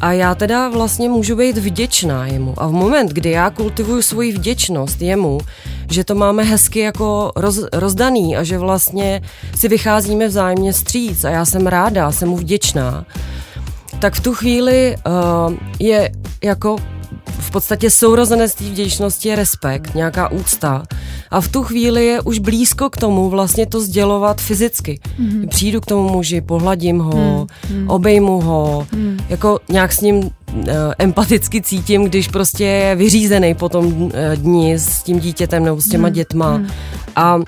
a 0.00 0.12
já 0.12 0.34
teda 0.34 0.68
vlastně 0.68 1.08
můžu 1.08 1.36
být 1.36 1.58
vděčná 1.58 2.26
jemu. 2.26 2.54
A 2.56 2.66
v 2.66 2.72
moment, 2.72 3.10
kdy 3.10 3.30
já 3.30 3.50
kultivuju 3.50 4.02
svoji 4.02 4.32
vděčnost 4.32 5.02
jemu, 5.02 5.40
že 5.90 6.04
to 6.04 6.14
máme 6.14 6.42
hezky 6.42 6.80
jako 6.80 7.32
roz, 7.36 7.60
rozdaný 7.72 8.36
a 8.36 8.42
že 8.42 8.58
vlastně 8.58 9.22
si 9.56 9.68
vycházíme 9.68 10.28
vzájemně 10.28 10.72
stříc 10.72 11.24
a 11.24 11.30
já 11.30 11.44
jsem 11.44 11.66
ráda, 11.66 12.12
jsem 12.12 12.28
mu 12.28 12.36
vděčná, 12.36 13.06
tak 13.98 14.14
v 14.14 14.20
tu 14.20 14.34
chvíli 14.34 14.96
uh, 15.06 15.54
je 15.78 16.12
jako 16.42 16.76
v 17.38 17.50
podstatě 17.50 17.90
sourozenectví 17.90 18.70
vděčnosti 18.70 19.28
je 19.28 19.36
respekt, 19.36 19.94
nějaká 19.94 20.30
úcta 20.30 20.82
a 21.30 21.40
v 21.40 21.48
tu 21.48 21.62
chvíli 21.62 22.06
je 22.06 22.20
už 22.20 22.38
blízko 22.38 22.90
k 22.90 22.96
tomu 22.96 23.30
vlastně 23.30 23.66
to 23.66 23.80
sdělovat 23.80 24.40
fyzicky. 24.40 25.00
Mm-hmm. 25.20 25.48
Přijdu 25.48 25.80
k 25.80 25.86
tomu 25.86 26.08
muži, 26.08 26.40
pohladím 26.40 26.98
ho, 26.98 27.12
mm-hmm. 27.12 27.90
obejmu 27.90 28.40
ho, 28.40 28.86
mm. 28.92 29.18
jako 29.28 29.58
nějak 29.68 29.92
s 29.92 30.00
ním 30.00 30.16
uh, 30.16 30.30
empaticky 30.98 31.62
cítím, 31.62 32.04
když 32.04 32.28
prostě 32.28 32.64
je 32.64 32.96
vyřízený 32.96 33.54
po 33.54 33.68
tom 33.68 33.86
uh, 33.86 34.10
dní 34.34 34.72
s 34.74 35.02
tím 35.02 35.20
dítětem 35.20 35.64
nebo 35.64 35.80
s 35.80 35.88
těma 35.88 36.08
mm. 36.08 36.14
dětma. 36.14 36.58
Mm. 36.58 36.66
A 37.16 37.38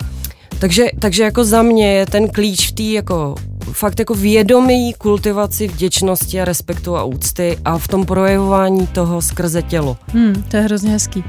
takže, 0.59 0.85
takže 0.99 1.23
jako 1.23 1.45
za 1.45 1.62
mě 1.62 1.93
je 1.93 2.07
ten 2.07 2.28
klíč 2.28 2.69
v 2.69 2.73
té 2.73 2.83
jako 2.83 3.35
fakt 3.76 3.99
jako 3.99 4.14
vědomí 4.14 4.95
kultivaci 4.95 5.68
vděčnosti 5.68 6.40
a 6.40 6.45
respektu 6.45 6.97
a 6.97 7.04
úcty 7.04 7.59
a 7.64 7.78
v 7.78 7.88
tom 7.88 8.06
projevování 8.06 8.87
toho 8.87 9.23
skrze 9.23 9.62
tělo. 9.62 9.97
Hmm, 10.06 10.45
to 10.49 10.56
je 10.56 10.62
hrozně 10.62 10.90
hezký. 10.90 11.25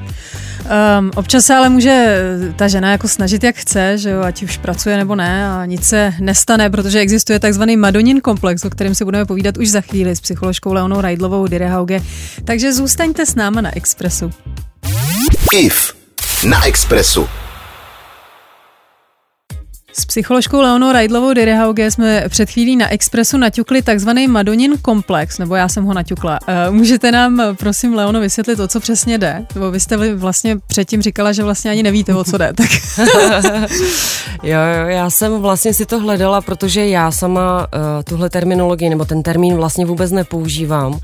Um, 1.00 1.12
občas 1.16 1.46
se 1.46 1.56
ale 1.56 1.70
může 1.70 2.20
ta 2.56 2.68
žena 2.68 2.92
jako 2.92 3.08
snažit, 3.08 3.44
jak 3.44 3.56
chce, 3.56 3.98
že 3.98 4.10
jo, 4.10 4.22
ať 4.22 4.44
už 4.44 4.58
pracuje 4.58 4.98
nebo 4.98 5.16
ne 5.16 5.50
a 5.50 5.66
nic 5.66 5.84
se 5.84 6.13
nestane, 6.20 6.70
protože 6.70 7.00
existuje 7.00 7.39
takzvaný 7.39 7.77
Madonin 7.77 8.22
komplex, 8.22 8.66
o 8.66 8.70
kterém 8.70 8.96
se 8.96 9.06
budeme 9.06 9.25
povídat 9.25 9.58
už 9.58 9.70
za 9.70 9.82
chvíli 9.82 10.16
s 10.16 10.22
psycholožkou 10.22 10.74
Leonou 10.74 11.01
Rajdlovou 11.01 11.48
Direhauge. 11.48 12.01
Takže 12.46 12.74
zůstaňte 12.74 13.25
s 13.25 13.36
náma 13.36 13.62
na 13.62 13.77
Expressu. 13.77 14.32
IF 15.54 15.94
na 16.44 16.66
Expressu. 16.66 17.27
S 20.00 20.06
psycholožkou 20.06 20.62
Leonou 20.62 20.92
Rajdlovou 20.92 21.34
Direhauge 21.34 21.92
jsme 21.92 22.24
před 22.30 22.50
chvílí 22.50 22.75
na 22.75 22.92
Expressu 22.92 23.38
naťukli 23.38 23.82
takzvaný 23.82 24.27
Madonin 24.27 24.77
komplex, 24.82 25.38
nebo 25.38 25.56
já 25.56 25.70
jsem 25.70 25.84
ho 25.84 25.94
naťukla. 25.94 26.39
Uh, 26.48 26.75
můžete 26.75 27.12
nám, 27.12 27.42
prosím, 27.60 27.94
Leono, 27.94 28.20
vysvětlit, 28.20 28.60
o 28.60 28.68
co 28.68 28.80
přesně 28.80 29.18
jde? 29.18 29.46
Nebo 29.56 29.72
vy 29.72 29.80
jste 29.80 30.16
vlastně 30.16 30.58
předtím 30.68 31.01
říkala, 31.01 31.32
že 31.32 31.44
vlastně 31.44 31.72
ani 31.72 31.84
nevíte, 31.84 32.16
o 32.16 32.24
co 32.24 32.38
jde. 32.38 32.54
Tak. 32.54 32.70
jo, 34.44 34.60
jo, 34.60 34.88
já 34.88 35.10
jsem 35.10 35.42
vlastně 35.42 35.74
si 35.74 35.86
to 35.86 36.00
hledala, 36.00 36.42
protože 36.42 36.88
já 36.88 37.12
sama 37.12 37.60
uh, 37.60 38.04
tuhle 38.04 38.30
terminologii, 38.30 38.89
nebo 38.89 39.06
ten 39.06 39.24
termín 39.24 39.56
vlastně 39.56 39.86
vůbec 39.86 40.12
nepoužívám. 40.12 40.94
Uh, 40.94 41.00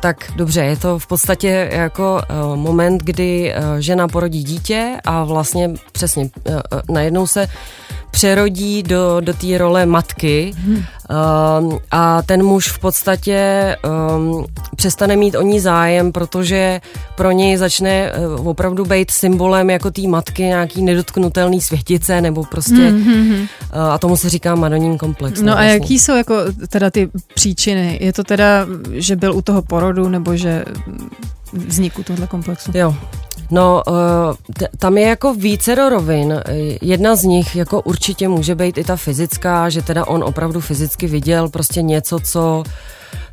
tak 0.00 0.32
dobře, 0.36 0.60
je 0.60 0.76
to 0.76 0.98
v 0.98 1.06
podstatě 1.06 1.68
jako 1.72 2.22
uh, 2.50 2.56
moment, 2.56 3.02
kdy 3.02 3.54
uh, 3.54 3.76
žena 3.78 4.08
porodí 4.08 4.44
dítě 4.44 4.96
a 5.04 5.24
vlastně 5.24 5.70
přesně 5.92 6.22
uh, 6.22 6.54
uh, 6.54 6.60
najednou 6.88 7.26
se 7.26 7.48
přerodí 8.10 8.82
do, 8.82 9.20
do 9.20 9.34
té 9.34 9.58
role 9.58 9.86
matky 9.86 10.52
hmm. 10.56 10.76
um, 10.76 11.78
a 11.90 12.22
ten 12.22 12.42
muž 12.42 12.68
v 12.68 12.78
podstatě 12.78 13.76
um, 14.16 14.46
přestane 14.76 15.16
mít 15.16 15.34
o 15.34 15.42
ní 15.42 15.60
zájem, 15.60 16.12
protože 16.12 16.80
pro 17.16 17.30
něj 17.30 17.56
začne 17.56 18.12
uh, 18.12 18.48
opravdu 18.48 18.84
být 18.84 19.10
symbolem 19.10 19.70
jako 19.70 19.90
té 19.90 20.02
matky 20.02 20.42
nějaký 20.42 20.82
nedotknutelný 20.82 21.60
světice 21.60 22.20
nebo 22.20 22.44
prostě 22.44 22.74
hmm, 22.74 23.02
hmm, 23.02 23.28
hmm. 23.28 23.40
Uh, 23.40 23.46
a 23.92 23.98
tomu 23.98 24.16
se 24.16 24.28
říká 24.28 24.54
madoním 24.54 24.98
komplex. 24.98 25.40
No 25.40 25.52
a 25.52 25.54
vlastně. 25.54 25.72
jaký 25.72 25.98
jsou 25.98 26.16
jako 26.16 26.34
teda 26.68 26.90
ty 26.90 27.08
příčiny? 27.34 27.98
Je 28.00 28.12
to 28.12 28.24
teda, 28.24 28.66
že 28.92 29.16
byl 29.16 29.34
u 29.34 29.42
toho 29.42 29.62
porodu 29.62 30.08
nebo 30.08 30.36
že 30.36 30.64
vzniku 31.52 32.02
tohle 32.02 32.26
komplexu? 32.26 32.70
Jo, 32.74 32.96
No, 33.50 33.82
uh, 33.86 33.94
tam 34.78 34.98
je 34.98 35.06
jako 35.06 35.34
více 35.34 35.76
do 35.76 35.88
rovin. 35.88 36.42
Jedna 36.82 37.16
z 37.16 37.24
nich 37.24 37.56
jako 37.56 37.80
určitě 37.80 38.28
může 38.28 38.54
být 38.54 38.78
i 38.78 38.84
ta 38.84 38.96
fyzická, 38.96 39.68
že 39.68 39.82
teda 39.82 40.06
on 40.06 40.24
opravdu 40.24 40.60
fyzicky 40.60 41.06
viděl 41.06 41.48
prostě 41.48 41.82
něco, 41.82 42.18
co 42.18 42.64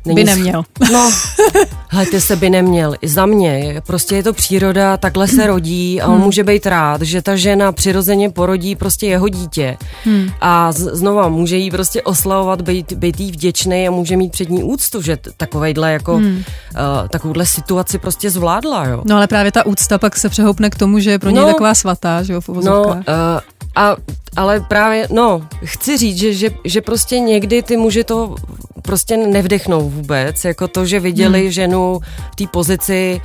Není 0.06 0.14
by 0.14 0.24
neměl. 0.24 0.62
No, 0.92 1.10
hejte 1.88 2.20
se 2.20 2.36
by 2.36 2.50
neměl. 2.50 2.94
I 3.00 3.08
za 3.08 3.26
mě. 3.26 3.82
Prostě 3.86 4.16
je 4.16 4.22
to 4.22 4.32
příroda, 4.32 4.96
takhle 4.96 5.28
se 5.28 5.46
rodí 5.46 6.00
a 6.00 6.06
on 6.06 6.14
hmm. 6.14 6.24
může 6.24 6.44
být 6.44 6.66
rád, 6.66 7.02
že 7.02 7.22
ta 7.22 7.36
žena 7.36 7.72
přirozeně 7.72 8.30
porodí 8.30 8.76
prostě 8.76 9.06
jeho 9.06 9.28
dítě. 9.28 9.76
Hmm. 10.04 10.30
A 10.40 10.72
z- 10.72 10.90
znova 10.92 11.28
může 11.28 11.56
jí 11.56 11.70
prostě 11.70 12.02
oslavovat, 12.02 12.62
být, 12.62 12.92
být 12.92 13.20
jí 13.20 13.32
vděčný 13.32 13.88
a 13.88 13.90
může 13.90 14.16
mít 14.16 14.32
před 14.32 14.50
ní 14.50 14.62
úctu, 14.62 15.02
že 15.02 15.18
takovejhle 15.36 15.92
jako 15.92 16.16
hmm. 16.16 16.36
uh, 16.36 17.08
takovouhle 17.08 17.46
situaci 17.46 17.98
prostě 17.98 18.30
zvládla, 18.30 18.86
jo. 18.86 19.02
No 19.04 19.16
ale 19.16 19.26
právě 19.26 19.52
ta 19.52 19.66
úcta 19.66 19.98
pak 19.98 20.16
se 20.16 20.28
přehoupne 20.28 20.70
k 20.70 20.74
tomu, 20.74 20.98
že 20.98 21.10
je 21.10 21.18
pro 21.18 21.30
něj 21.30 21.40
no, 21.40 21.46
taková 21.46 21.74
svatá, 21.74 22.22
že 22.22 22.32
jo, 22.32 22.40
v 22.40 22.48
No, 22.48 22.82
uh, 22.84 22.94
a, 23.78 23.96
ale 24.36 24.60
právě, 24.60 25.08
no, 25.10 25.48
chci 25.64 25.98
říct, 25.98 26.18
že, 26.18 26.32
že, 26.32 26.50
že 26.64 26.80
prostě 26.80 27.18
někdy 27.18 27.62
ty 27.62 27.76
muži 27.76 28.04
to 28.04 28.34
prostě 28.82 29.16
nevdechnou 29.16 29.90
vůbec, 29.90 30.44
jako 30.44 30.68
to, 30.68 30.86
že 30.86 31.00
viděli 31.00 31.42
hmm. 31.42 31.50
ženu 31.50 32.00
v 32.32 32.36
té 32.36 32.46
pozici 32.46 33.20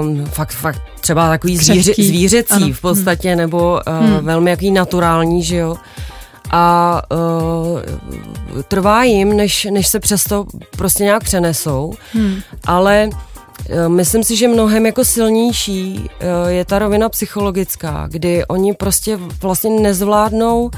um, 0.00 0.26
fakt, 0.26 0.52
fakt 0.52 0.82
třeba 1.00 1.28
takový 1.28 1.56
zvíře, 1.56 1.92
zvířecí 1.94 2.54
ano. 2.54 2.72
v 2.72 2.80
podstatě, 2.80 3.28
hmm. 3.28 3.38
nebo 3.38 3.80
uh, 3.86 4.06
hmm. 4.06 4.24
velmi 4.24 4.50
jaký 4.50 4.70
naturální, 4.70 5.42
že 5.42 5.56
jo. 5.56 5.76
A 6.50 7.02
uh, 7.12 7.80
trvá 8.68 9.04
jim, 9.04 9.36
než, 9.36 9.66
než 9.70 9.88
se 9.88 10.00
přesto 10.00 10.46
prostě 10.76 11.04
nějak 11.04 11.24
přenesou, 11.24 11.92
hmm. 12.12 12.40
ale 12.64 13.10
Myslím 13.88 14.24
si, 14.24 14.36
že 14.36 14.48
mnohem 14.48 14.86
jako 14.86 15.04
silnější 15.04 15.98
uh, 15.98 16.48
je 16.48 16.64
ta 16.64 16.78
rovina 16.78 17.08
psychologická, 17.08 18.08
kdy 18.10 18.46
oni 18.46 18.74
prostě 18.74 19.18
vlastně 19.42 19.70
nezvládnou 19.70 20.64
uh, 20.64 20.70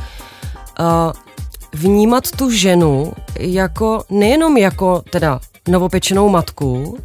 vnímat 1.75 2.31
tu 2.31 2.51
ženu 2.51 3.13
jako 3.39 4.05
nejenom 4.11 4.57
jako 4.57 5.03
teda 5.11 5.41
novopečenou 5.69 6.29
matku, 6.29 6.99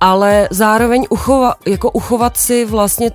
ale 0.00 0.48
zároveň 0.50 1.06
uchova, 1.10 1.54
jako 1.66 1.90
uchovat 1.90 2.36
si 2.36 2.64
vlastně 2.64 3.10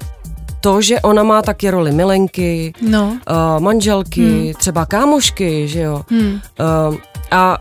to, 0.62 0.82
že 0.82 1.00
ona 1.00 1.24
má 1.24 1.42
taky 1.42 1.70
roli 1.70 1.92
milenky, 1.92 2.74
no. 2.82 3.18
uh, 3.30 3.60
manželky, 3.60 4.22
hmm. 4.22 4.54
třeba 4.54 4.86
kámošky, 4.86 5.68
že 5.68 5.80
jo. 5.80 6.04
Hmm. 6.10 6.42
Uh, 6.90 6.96
a 7.32 7.58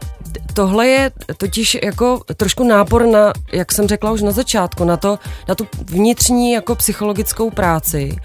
tohle 0.54 0.88
je 0.88 1.10
totiž 1.36 1.78
jako 1.82 2.20
trošku 2.36 2.64
nápor 2.64 3.06
na, 3.06 3.32
jak 3.52 3.72
jsem 3.72 3.88
řekla 3.88 4.12
už 4.12 4.22
na 4.22 4.30
začátku, 4.30 4.84
na, 4.84 4.96
to, 4.96 5.18
na 5.48 5.54
tu 5.54 5.66
vnitřní 5.84 6.52
jako 6.52 6.74
psychologickou 6.74 7.50
práci, 7.50 8.16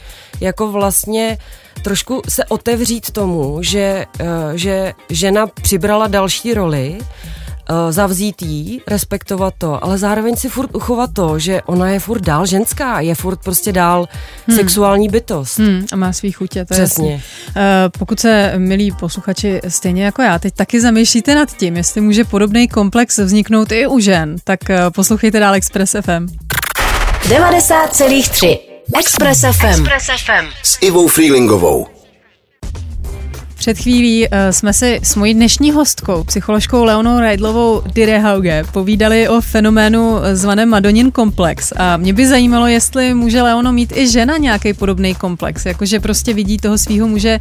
jako 0.41 0.71
vlastně 0.71 1.37
trošku 1.83 2.21
se 2.29 2.45
otevřít 2.45 3.11
tomu, 3.11 3.57
že, 3.61 4.05
uh, 4.21 4.27
že 4.53 4.93
žena 5.09 5.47
přibrala 5.47 6.07
další 6.07 6.53
roli, 6.53 6.97
zavzít 7.89 8.41
jí, 8.41 8.81
respektovat 8.87 9.53
to, 9.57 9.83
ale 9.83 9.97
zároveň 9.97 10.35
si 10.35 10.49
furt 10.49 10.75
uchovat 10.75 11.09
to, 11.13 11.39
že 11.39 11.61
ona 11.61 11.89
je 11.89 11.99
furt 11.99 12.21
dál 12.21 12.45
ženská, 12.45 12.99
je 12.99 13.15
furt 13.15 13.39
prostě 13.39 13.71
dál 13.71 14.07
hmm. 14.47 14.57
sexuální 14.57 15.09
bytost. 15.09 15.59
Hmm, 15.59 15.85
a 15.91 15.95
má 15.95 16.13
svý 16.13 16.31
chutě, 16.31 16.65
to 16.65 16.73
Přesně. 16.73 17.11
Je 17.11 17.15
uh, 17.15 17.21
pokud 17.99 18.19
se, 18.19 18.53
milí 18.57 18.91
posluchači, 18.91 19.61
stejně 19.67 20.05
jako 20.05 20.21
já, 20.21 20.39
teď 20.39 20.53
taky 20.53 20.81
zamýšlíte 20.81 21.35
nad 21.35 21.57
tím, 21.57 21.77
jestli 21.77 22.01
může 22.01 22.23
podobný 22.23 22.67
komplex 22.67 23.17
vzniknout 23.17 23.71
i 23.71 23.87
u 23.87 23.99
žen, 23.99 24.35
tak 24.43 24.59
uh, 24.69 24.75
poslouchejte 24.95 25.39
dál 25.39 25.53
Express 25.53 25.95
FM. 26.01 26.27
90,3 27.29 28.57
Express 28.99 29.39
FM. 29.41 29.65
Express 29.65 30.05
FM. 30.05 30.45
S 30.63 30.77
Ivou 30.81 31.07
Freelingovou. 31.07 31.94
Před 33.65 33.77
chvílí 33.77 34.27
uh, 34.27 34.37
jsme 34.51 34.73
si 34.73 34.99
s 35.03 35.15
mojí 35.15 35.33
dnešní 35.33 35.71
hostkou, 35.71 36.23
psycholožkou 36.23 36.83
Leonou 36.83 37.19
Rajdlovou 37.19 37.81
Direhauge, 37.93 38.63
povídali 38.71 39.29
o 39.29 39.41
fenoménu 39.41 40.17
zvaném 40.33 40.69
Madonin 40.69 41.11
komplex. 41.11 41.73
A 41.75 41.97
mě 41.97 42.13
by 42.13 42.27
zajímalo, 42.27 42.67
jestli 42.67 43.13
může 43.13 43.41
Leono 43.41 43.71
mít 43.71 43.97
i 43.97 44.07
žena 44.07 44.37
nějaký 44.37 44.73
podobný 44.73 45.15
komplex, 45.15 45.65
jakože 45.65 45.99
prostě 45.99 46.33
vidí 46.33 46.57
toho 46.57 46.77
svého 46.77 47.07
muže 47.07 47.39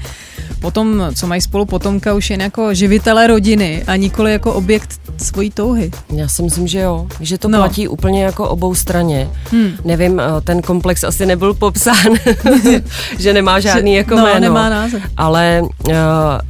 potom, 0.61 1.03
co 1.15 1.27
mají 1.27 1.41
spolu 1.41 1.67
potomka, 1.67 2.15
už 2.15 2.31
jen 2.31 2.41
jako 2.41 2.75
živitele 2.75 3.27
rodiny 3.27 3.85
a 3.87 3.97
nikoli 3.97 4.33
jako 4.33 4.53
objekt 4.53 5.01
svojí 5.17 5.51
touhy. 5.51 5.91
Já 6.15 6.29
si 6.29 6.43
myslím, 6.43 6.67
že 6.67 6.81
jo, 6.81 7.07
že 7.21 7.39
to 7.39 7.49
no. 7.49 7.59
platí 7.59 7.89
úplně 7.89 8.25
jako 8.25 8.49
obou 8.49 8.75
straně. 8.75 9.29
Hmm. 9.51 9.71
Nevím, 9.85 10.21
eh, 10.21 10.41
ten 10.45 10.63
komplex 10.63 11.05
asi 11.05 11.27
nebyl 11.27 11.55
popsán, 11.55 12.15
že 13.19 13.33
nemá 13.33 13.61
žádný 13.61 13.93
že, 13.93 13.97
jako 13.97 14.15
no, 14.15 14.25
jméno. 14.25 14.41
nemá 14.41 14.69
název. 14.69 15.03
Ale 15.17 15.63
uh, 15.63 15.95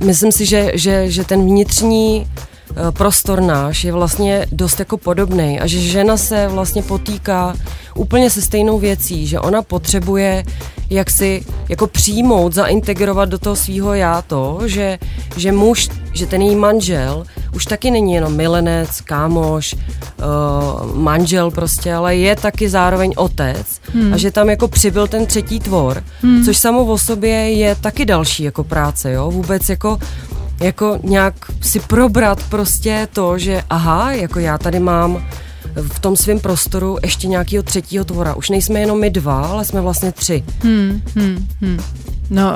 myslím 0.05 0.33
si, 0.33 0.47
že, 0.47 0.71
že, 0.75 1.11
že 1.11 1.25
ten 1.25 1.47
vnitřní 1.47 2.27
eh, 2.27 2.54
prostor 2.91 3.41
náš 3.41 3.85
je 3.85 3.93
vlastně 3.93 4.47
dost 4.53 4.79
jako 4.79 4.97
podobný 4.97 5.61
a 5.61 5.67
že 5.67 5.81
žena 5.81 6.17
se 6.17 6.49
vlastně 6.49 6.83
potýká 6.83 7.55
úplně 7.95 8.31
se 8.31 8.43
stejnou 8.43 8.79
věcí, 8.79 9.27
že 9.27 9.41
ona 9.41 9.63
potřebuje 9.63 10.45
jak 10.91 11.11
si 11.11 11.45
jako 11.69 11.87
přijmout, 11.87 12.53
zaintegrovat 12.53 13.29
do 13.29 13.39
toho 13.39 13.57
svého 13.57 13.95
já 13.95 14.23
to, 14.23 14.61
že, 14.67 14.99
že 15.37 15.53
muž, 15.53 15.89
že 16.13 16.27
ten 16.27 16.43
její 16.43 16.57
manžel 16.57 17.25
už 17.55 17.65
taky 17.65 17.91
není 17.91 18.13
jenom 18.15 18.37
milenec, 18.37 19.01
kámoš, 19.01 19.75
uh, 19.75 20.97
manžel 20.97 21.51
prostě, 21.51 21.95
ale 21.95 22.17
je 22.17 22.37
taky 22.37 22.69
zároveň 22.69 23.13
otec 23.17 23.81
hmm. 23.95 24.13
a 24.13 24.17
že 24.17 24.31
tam 24.31 24.51
jako 24.51 24.69
přibyl 24.69 25.07
ten 25.07 25.27
třetí 25.27 25.61
tvor, 25.61 26.05
hmm. 26.23 26.45
což 26.45 26.57
samo 26.57 26.85
o 26.85 26.99
sobě 26.99 27.53
je 27.53 27.75
taky 27.75 28.05
další 28.05 28.43
jako 28.43 28.65
práce, 28.65 29.13
jo, 29.13 29.31
vůbec 29.31 29.69
jako 29.69 29.99
jako 30.61 30.99
nějak 31.03 31.35
si 31.61 31.81
probrat 31.81 32.43
prostě 32.49 33.09
to, 33.13 33.39
že 33.39 33.63
aha, 33.71 34.13
jako 34.13 34.39
já 34.39 34.59
tady 34.59 34.81
mám 34.81 35.25
v 35.77 35.99
tom 35.99 36.17
svém 36.17 36.41
prostoru 36.41 36.99
ještě 37.03 37.27
nějakého 37.27 37.63
třetího 37.63 38.05
tvora. 38.05 38.35
Už 38.35 38.51
nejsme 38.51 38.81
jenom 38.81 39.01
my 39.01 39.11
dva, 39.11 39.47
ale 39.47 39.65
jsme 39.65 39.81
vlastně 39.81 40.13
tři. 40.13 40.45
Hmm, 40.63 41.03
hmm, 41.15 41.49
hmm. 41.61 41.81
No, 42.31 42.53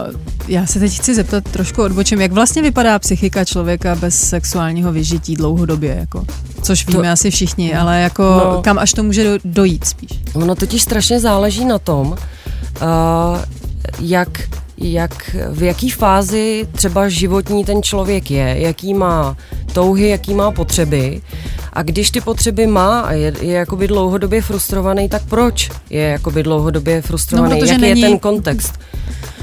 já 0.48 0.66
se 0.66 0.78
teď 0.78 0.98
chci 0.98 1.14
zeptat 1.14 1.44
trošku 1.44 1.82
odbočím, 1.82 2.20
jak 2.20 2.32
vlastně 2.32 2.62
vypadá 2.62 2.98
psychika 2.98 3.44
člověka 3.44 3.94
bez 3.94 4.28
sexuálního 4.28 4.92
vyžití 4.92 5.36
dlouhodobě, 5.36 5.96
jako, 5.98 6.26
což 6.62 6.86
víme 6.86 7.02
to, 7.02 7.12
asi 7.12 7.30
všichni, 7.30 7.74
ale 7.74 8.00
jako 8.00 8.22
no, 8.22 8.62
kam 8.62 8.78
až 8.78 8.92
to 8.92 9.02
může 9.02 9.38
dojít 9.44 9.84
spíš? 9.84 10.10
Ono 10.34 10.54
totiž 10.54 10.82
strašně 10.82 11.20
záleží 11.20 11.64
na 11.64 11.78
tom, 11.78 12.08
uh, 12.08 12.16
jak 14.00 14.28
jak, 14.80 15.36
v 15.50 15.62
jaký 15.62 15.90
fázi 15.90 16.68
třeba 16.72 17.08
životní 17.08 17.64
ten 17.64 17.82
člověk 17.82 18.30
je, 18.30 18.56
jaký 18.58 18.94
má 18.94 19.36
touhy, 19.72 20.08
jaký 20.08 20.34
má 20.34 20.50
potřeby. 20.50 21.20
A 21.78 21.82
když 21.82 22.10
ty 22.10 22.20
potřeby 22.20 22.66
má 22.66 23.00
a 23.00 23.12
je, 23.12 23.32
je 23.40 23.54
jakoby 23.54 23.88
dlouhodobě 23.88 24.42
frustrovaný, 24.42 25.08
tak 25.08 25.22
proč 25.28 25.70
je 25.90 26.02
jakoby 26.02 26.42
dlouhodobě 26.42 27.02
frustrovaný? 27.02 27.60
No, 27.60 27.66
Jaký 27.66 27.80
není... 27.80 28.00
je 28.00 28.08
ten 28.08 28.18
kontext? 28.18 28.78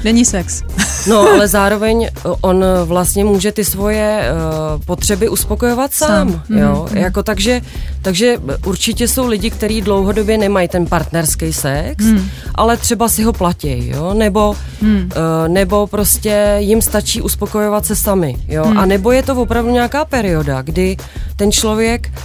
Není 0.04 0.24
sex. 0.24 0.62
No, 1.06 1.20
ale 1.34 1.48
zároveň 1.48 2.08
on 2.40 2.64
vlastně 2.84 3.24
může 3.24 3.52
ty 3.52 3.64
svoje 3.64 4.20
uh, 4.20 4.82
potřeby 4.84 5.28
uspokojovat 5.28 5.94
sám, 5.94 6.32
sám. 6.32 6.58
jo, 6.58 6.88
mm. 6.90 6.96
jako 6.96 7.22
takže, 7.22 7.60
takže 8.02 8.36
určitě 8.66 9.08
jsou 9.08 9.26
lidi, 9.26 9.50
kteří 9.50 9.80
dlouhodobě 9.80 10.38
nemají 10.38 10.68
ten 10.68 10.86
partnerský 10.86 11.52
sex, 11.52 12.04
mm. 12.04 12.28
ale 12.54 12.76
třeba 12.76 13.08
si 13.08 13.22
ho 13.22 13.32
platí, 13.32 13.88
jo, 13.88 14.14
nebo, 14.14 14.56
mm. 14.80 14.96
uh, 14.96 15.48
nebo 15.48 15.86
prostě 15.86 16.56
jim 16.58 16.82
stačí 16.82 17.22
uspokojovat 17.22 17.86
se 17.86 17.96
sami, 17.96 18.36
jo, 18.48 18.64
mm. 18.64 18.78
a 18.78 18.86
nebo 18.86 19.12
je 19.12 19.22
to 19.22 19.34
opravdu 19.34 19.70
nějaká 19.70 20.04
perioda, 20.04 20.62
kdy 20.62 20.96
ten 21.36 21.52
člověk 21.52 22.10
Uh, 22.16 22.22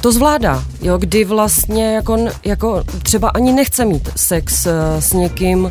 to 0.00 0.12
zvládá, 0.12 0.64
jo, 0.80 0.98
kdy 0.98 1.24
vlastně 1.24 1.94
jako, 1.94 2.18
jako 2.44 2.84
třeba 3.02 3.28
ani 3.28 3.52
nechce 3.52 3.84
mít 3.84 4.08
sex 4.16 4.66
uh, 4.66 4.72
s 4.98 5.12
někým, 5.12 5.64
uh, 5.64 5.70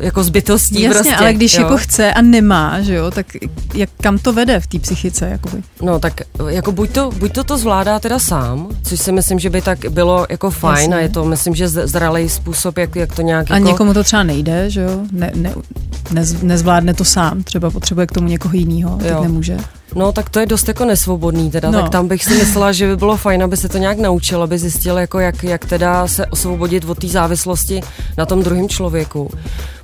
jako 0.00 0.24
zbytostí. 0.24 0.82
Jasně, 0.82 1.00
prostě, 1.00 1.16
ale 1.16 1.32
když 1.32 1.54
jo. 1.54 1.62
jako 1.62 1.76
chce 1.76 2.12
a 2.12 2.22
nemá, 2.22 2.80
že 2.80 2.94
jo, 2.94 3.10
tak 3.10 3.26
jak, 3.74 3.90
kam 4.00 4.18
to 4.18 4.32
vede 4.32 4.60
v 4.60 4.66
té 4.66 4.78
psychice? 4.78 5.28
Jakoby? 5.28 5.62
No 5.82 5.98
tak 5.98 6.20
jako 6.48 6.72
buď 6.72 6.90
to, 6.90 7.10
buď 7.10 7.32
to 7.32 7.44
to 7.44 7.58
zvládá 7.58 7.98
teda 7.98 8.18
sám, 8.18 8.68
což 8.82 9.00
si 9.00 9.12
myslím, 9.12 9.38
že 9.38 9.50
by 9.50 9.62
tak 9.62 9.78
bylo 9.88 10.26
jako 10.30 10.50
fajn 10.50 10.90
Jasně. 10.90 10.96
a 10.96 11.00
je 11.00 11.08
to 11.08 11.24
myslím, 11.24 11.54
že 11.54 11.68
zralý 11.68 12.28
způsob, 12.28 12.78
jak, 12.78 12.96
jak 12.96 13.14
to 13.14 13.22
nějak 13.22 13.50
A 13.50 13.54
jako... 13.54 13.66
někomu 13.66 13.94
to 13.94 14.04
třeba 14.04 14.22
nejde, 14.22 14.70
že 14.70 14.80
jo, 14.80 15.00
ne, 15.12 15.32
ne, 15.34 15.54
nez, 16.10 16.42
nezvládne 16.42 16.94
to 16.94 17.04
sám, 17.04 17.42
třeba 17.42 17.70
potřebuje 17.70 18.06
k 18.06 18.12
tomu 18.12 18.28
někoho 18.28 18.54
jiného, 18.54 18.98
tak 19.02 19.20
nemůže. 19.22 19.56
No, 19.94 20.12
tak 20.12 20.30
to 20.30 20.40
je 20.40 20.46
dost 20.46 20.68
jako 20.68 20.84
nesvobodný 20.84 21.50
teda, 21.50 21.70
no. 21.70 21.82
tak 21.82 21.90
tam 21.90 22.08
bych 22.08 22.24
si 22.24 22.34
myslela, 22.34 22.72
že 22.72 22.86
by 22.86 22.96
bylo 22.96 23.16
fajn, 23.16 23.42
aby 23.42 23.56
se 23.56 23.68
to 23.68 23.78
nějak 23.78 23.98
naučil, 23.98 24.42
aby 24.42 24.58
zjistil, 24.58 24.98
jako 24.98 25.18
jak, 25.18 25.44
jak 25.44 25.64
teda 25.64 26.08
se 26.08 26.26
osvobodit 26.26 26.84
od 26.84 26.98
té 26.98 27.08
závislosti 27.08 27.80
na 28.18 28.26
tom 28.26 28.42
druhém 28.42 28.68
člověku. 28.68 29.30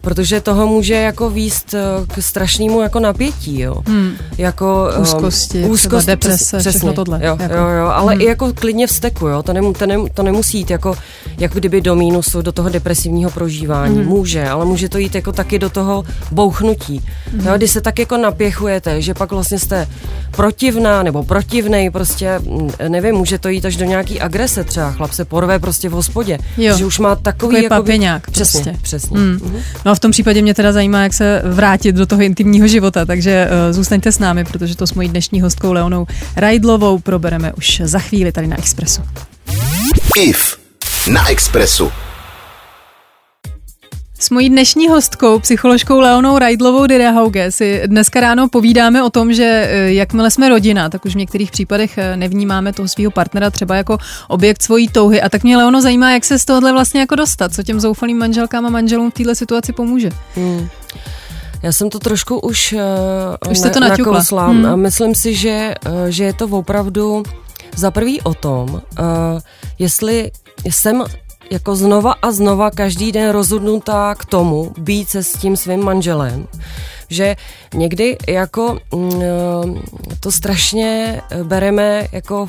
Protože 0.03 0.41
toho 0.41 0.67
může 0.67 0.95
jako 0.95 1.31
výst 1.31 1.75
eh, 1.75 1.81
k 2.07 2.23
strašnému 2.23 2.81
jako 2.81 3.01
napětí, 3.01 3.61
jo. 3.61 3.77
Hmm. 3.87 4.13
Jako, 4.39 4.89
um, 4.97 5.03
úzkosti, 5.03 5.65
úzkost, 5.65 6.07
deprese, 6.07 6.59
přes, 6.59 6.75
všechno 6.75 6.93
tohle. 6.93 7.21
Jo, 7.23 7.37
jako. 7.41 7.55
jo, 7.55 7.69
jo, 7.69 7.87
ale 7.87 8.13
hmm. 8.13 8.21
i 8.23 8.25
jako 8.25 8.53
klidně 8.53 8.87
vzteku, 8.87 9.27
jo. 9.27 9.43
To, 9.43 9.53
nem, 9.53 9.73
to, 9.73 9.87
nem, 9.87 10.07
to 10.15 10.23
nemusí 10.23 10.59
jít 10.59 10.71
jako, 10.71 10.95
jako 11.39 11.59
kdyby 11.59 11.81
do 11.81 11.97
mínusu, 11.97 12.43
do 12.43 12.53
toho 12.53 12.69
depresivního 12.69 13.31
prožívání. 13.31 13.97
Hmm. 13.97 14.07
Může, 14.07 14.49
ale 14.49 14.65
může 14.65 14.89
to 14.89 14.99
jít 14.99 15.15
jako 15.15 15.33
taky 15.33 15.59
do 15.59 15.71
toho 15.71 16.05
bouchnutí. 16.31 17.05
Hmm. 17.33 17.47
Jo, 17.47 17.53
kdy 17.57 17.69
se 17.69 17.81
tak 17.81 17.99
jako 17.99 18.17
napěchujete, 18.17 19.03
že 19.03 19.15
pak 19.15 19.33
vlastně 19.33 19.59
jste 19.59 19.89
protivná 20.31 21.03
nebo 21.03 21.23
protivnej, 21.23 21.91
prostě 21.91 22.39
mm, 22.39 22.71
nevím, 22.89 23.15
může 23.15 23.39
to 23.39 23.49
jít 23.49 23.65
až 23.65 23.77
do 23.77 23.85
nějaký 23.85 24.21
agrese 24.21 24.65
třeba, 24.65 24.93
chlap 24.93 25.13
se 25.13 25.25
porve 25.25 25.59
prostě 25.59 25.89
v 25.89 25.93
hospodě, 25.93 26.39
jo. 26.57 26.77
že 26.77 26.85
už 26.85 26.99
má 26.99 27.17
takový 27.17 27.63
jako 27.63 27.69
papiňák 27.69 28.31
přesně, 28.31 28.63
prostě. 28.63 28.79
přesně. 28.83 29.19
Mm. 29.19 29.37
Mm-hmm. 29.37 29.92
No 29.93 29.95
a 29.95 29.97
v 29.97 30.01
tom 30.01 30.11
případě 30.11 30.43
mě 30.43 30.55
teda 30.55 30.73
zajímá, 30.73 31.03
jak 31.03 31.15
se 31.15 31.43
vrátit 31.45 31.97
do 31.97 32.07
toho 32.07 32.23
intimního 32.23 32.69
života, 32.69 33.07
takže 33.07 33.49
uh, 33.49 33.73
zůstaňte 33.73 34.13
s 34.13 34.19
námi, 34.19 34.45
protože 34.45 34.77
to 34.77 34.87
s 34.87 34.95
mojí 34.95 35.09
dnešní 35.09 35.41
hostkou 35.41 35.73
Leonou 35.73 36.07
Rajdlovou 36.37 36.99
probereme 36.99 37.53
už 37.53 37.83
za 37.85 37.99
chvíli 37.99 38.33
tady 38.33 38.47
na 38.47 38.59
Expressu. 38.59 39.03
IF 40.17 40.59
na 41.13 41.31
Expressu. 41.31 41.93
S 44.23 44.31
mojí 44.31 44.51
dnešní 44.51 44.89
hostkou, 44.89 45.39
psycholožkou 45.39 46.01
Leonou 46.01 46.39
Rajdlovou 46.39 46.87
Direhauge, 46.87 47.53
si 47.53 47.83
dneska 47.87 48.21
ráno 48.21 48.49
povídáme 48.49 49.03
o 49.03 49.11
tom, 49.11 49.33
že 49.33 49.45
eh, 49.45 49.93
jakmile 49.93 50.31
jsme 50.31 50.49
rodina, 50.49 50.89
tak 50.89 51.05
už 51.05 51.15
v 51.15 51.19
některých 51.19 51.51
případech 51.51 51.99
eh, 51.99 52.17
nevnímáme 52.17 52.73
toho 52.73 52.89
svého 52.89 53.11
partnera 53.11 53.51
třeba 53.51 53.77
jako 53.77 53.99
objekt 54.29 54.63
svojí 54.63 54.89
touhy. 54.89 55.23
A 55.23 55.29
tak 55.29 55.43
mě 55.43 55.57
Leono 55.57 55.83
zajímá, 55.83 56.13
jak 56.13 56.25
se 56.25 56.39
z 56.39 56.45
tohohle 56.45 56.73
vlastně 56.73 57.01
jako 57.01 57.15
dostat, 57.15 57.55
co 57.55 57.63
těm 57.63 57.81
zoufalým 57.81 58.19
manželkám 58.19 58.67
a 58.67 58.71
manželům 58.71 59.11
v 59.11 59.15
této 59.15 59.35
situaci 59.35 59.73
pomůže. 59.73 60.11
Hmm. 60.35 60.69
Já 61.63 61.73
jsem 61.73 61.91
to 61.91 61.99
trošku 61.99 62.39
už, 62.39 62.73
uh, 62.73 63.51
už 63.51 63.59
jste 63.59 63.71
to 63.71 63.81
nakousla. 63.81 64.47
Hmm. 64.47 64.67
A 64.67 64.77
myslím 64.77 65.15
si, 65.15 65.35
že, 65.35 65.75
uh, 65.87 65.93
že 66.09 66.25
je 66.25 66.33
to 66.33 66.47
opravdu 66.47 67.23
za 67.77 67.91
prvý 67.91 68.21
o 68.21 68.35
tom, 68.35 68.71
uh, 68.71 68.81
jestli 69.79 70.31
jsem 70.71 71.05
jako 71.53 71.77
znova 71.77 72.15
a 72.23 72.33
znova 72.33 72.71
každý 72.71 73.13
den 73.13 73.31
rozhodnutá 73.31 74.15
k 74.15 74.25
tomu 74.25 74.73
být 74.79 75.09
se 75.09 75.23
s 75.23 75.33
tím 75.33 75.57
svým 75.57 75.85
manželem, 75.85 76.47
že 77.09 77.37
někdy 77.75 78.17
jako 78.29 78.79
mm, 78.95 79.81
to 80.21 80.33
strašně 80.33 81.21
bereme 81.43 82.09
jako 82.13 82.43
uh, 82.43 82.49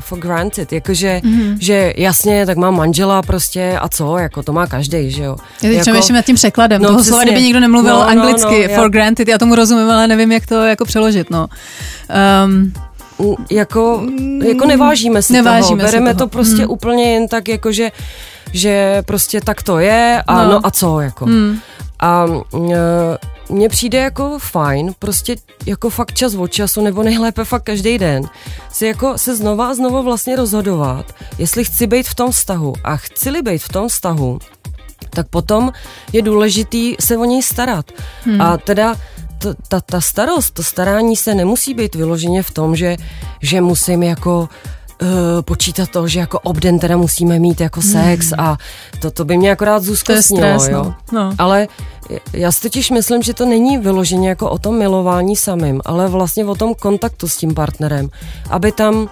for 0.00 0.18
granted, 0.18 0.72
jakože 0.72 1.20
mm-hmm. 1.24 1.56
že 1.60 1.92
jasně, 1.96 2.46
tak 2.46 2.56
mám 2.56 2.76
manžela 2.76 3.22
prostě 3.22 3.78
a 3.80 3.88
co, 3.88 4.18
jako 4.18 4.42
to 4.42 4.52
má 4.52 4.66
každý, 4.66 5.10
že 5.10 5.22
jo. 5.22 5.36
Já 5.62 5.68
teď 5.68 5.86
jako, 5.86 6.12
nad 6.12 6.24
tím 6.24 6.36
překladem, 6.36 6.82
no, 6.82 6.88
toho 6.88 7.04
slova, 7.04 7.24
kdyby 7.24 7.42
někdo 7.42 7.60
nemluvil 7.60 7.94
no, 7.94 7.98
no, 7.98 8.08
anglicky, 8.08 8.68
no, 8.68 8.74
for 8.74 8.84
já... 8.84 8.88
granted, 8.88 9.28
já 9.28 9.38
tomu 9.38 9.54
rozumím, 9.54 9.90
ale 9.90 10.08
nevím, 10.08 10.32
jak 10.32 10.46
to 10.46 10.54
jako 10.64 10.84
přeložit, 10.84 11.30
no. 11.30 11.46
Um, 12.44 12.72
jako, 13.50 14.06
jako 14.44 14.66
nevážíme 14.66 15.22
si 15.22 15.32
nevážíme 15.32 15.82
toho, 15.82 15.92
bereme 15.92 16.14
toho. 16.14 16.28
to 16.28 16.32
prostě 16.32 16.62
hmm. 16.62 16.70
úplně 16.70 17.12
jen 17.12 17.28
tak, 17.28 17.48
jako 17.48 17.72
že, 18.52 19.02
prostě 19.06 19.40
tak 19.40 19.62
to 19.62 19.78
je 19.78 20.22
a 20.26 20.44
no, 20.44 20.50
no 20.50 20.60
a 20.66 20.70
co, 20.70 21.00
jako. 21.00 21.24
Hmm. 21.24 21.58
A 21.98 22.24
uh, 22.24 22.70
mně 23.50 23.68
přijde 23.68 23.98
jako 23.98 24.38
fajn, 24.38 24.94
prostě 24.98 25.36
jako 25.66 25.90
fakt 25.90 26.14
čas 26.14 26.34
od 26.34 26.52
času, 26.52 26.80
nebo 26.80 27.02
nejlépe 27.02 27.44
fakt 27.44 27.62
každý 27.62 27.98
den, 27.98 28.22
si 28.72 28.86
jako 28.86 29.18
se 29.18 29.36
znova 29.36 29.68
a 29.68 29.74
znova 29.74 30.00
vlastně 30.00 30.36
rozhodovat, 30.36 31.14
jestli 31.38 31.64
chci 31.64 31.86
být 31.86 32.08
v 32.08 32.14
tom 32.14 32.32
vztahu 32.32 32.72
a 32.84 32.96
chci-li 32.96 33.42
být 33.42 33.62
v 33.62 33.68
tom 33.68 33.88
vztahu, 33.88 34.38
tak 35.10 35.28
potom 35.28 35.72
je 36.12 36.22
důležitý 36.22 36.94
se 37.00 37.16
o 37.16 37.24
něj 37.24 37.42
starat. 37.42 37.92
Hmm. 38.24 38.40
A 38.40 38.56
teda 38.56 38.94
to, 39.38 39.54
ta, 39.68 39.80
ta 39.80 40.00
starost, 40.00 40.54
to 40.54 40.62
starání 40.62 41.16
se 41.16 41.34
nemusí 41.34 41.74
být 41.74 41.94
vyloženě 41.94 42.42
v 42.42 42.50
tom, 42.50 42.76
že, 42.76 42.96
že 43.42 43.60
musím 43.60 44.02
jako 44.02 44.48
uh, 45.02 45.08
počítat 45.42 45.88
to, 45.90 46.08
že 46.08 46.20
jako 46.20 46.40
obden 46.40 46.78
teda 46.78 46.96
musíme 46.96 47.38
mít 47.38 47.60
jako 47.60 47.82
sex 47.82 48.26
hmm. 48.26 48.40
a 48.40 48.58
to, 49.00 49.10
to 49.10 49.24
by 49.24 49.36
mě 49.36 49.50
akorát 49.50 49.82
zúzkostnilo, 49.82 50.64
jo. 50.64 50.82
No. 50.82 50.94
no. 51.12 51.34
Ale 51.38 51.68
já 52.32 52.52
si 52.52 52.62
totiž 52.62 52.90
myslím, 52.90 53.22
že 53.22 53.34
to 53.34 53.46
není 53.46 53.78
vyloženě 53.78 54.28
jako 54.28 54.50
o 54.50 54.58
tom 54.58 54.78
milování 54.78 55.36
samým, 55.36 55.80
ale 55.84 56.08
vlastně 56.08 56.44
o 56.44 56.54
tom 56.54 56.74
kontaktu 56.74 57.28
s 57.28 57.36
tím 57.36 57.54
partnerem, 57.54 58.08
aby 58.50 58.72
tam, 58.72 59.08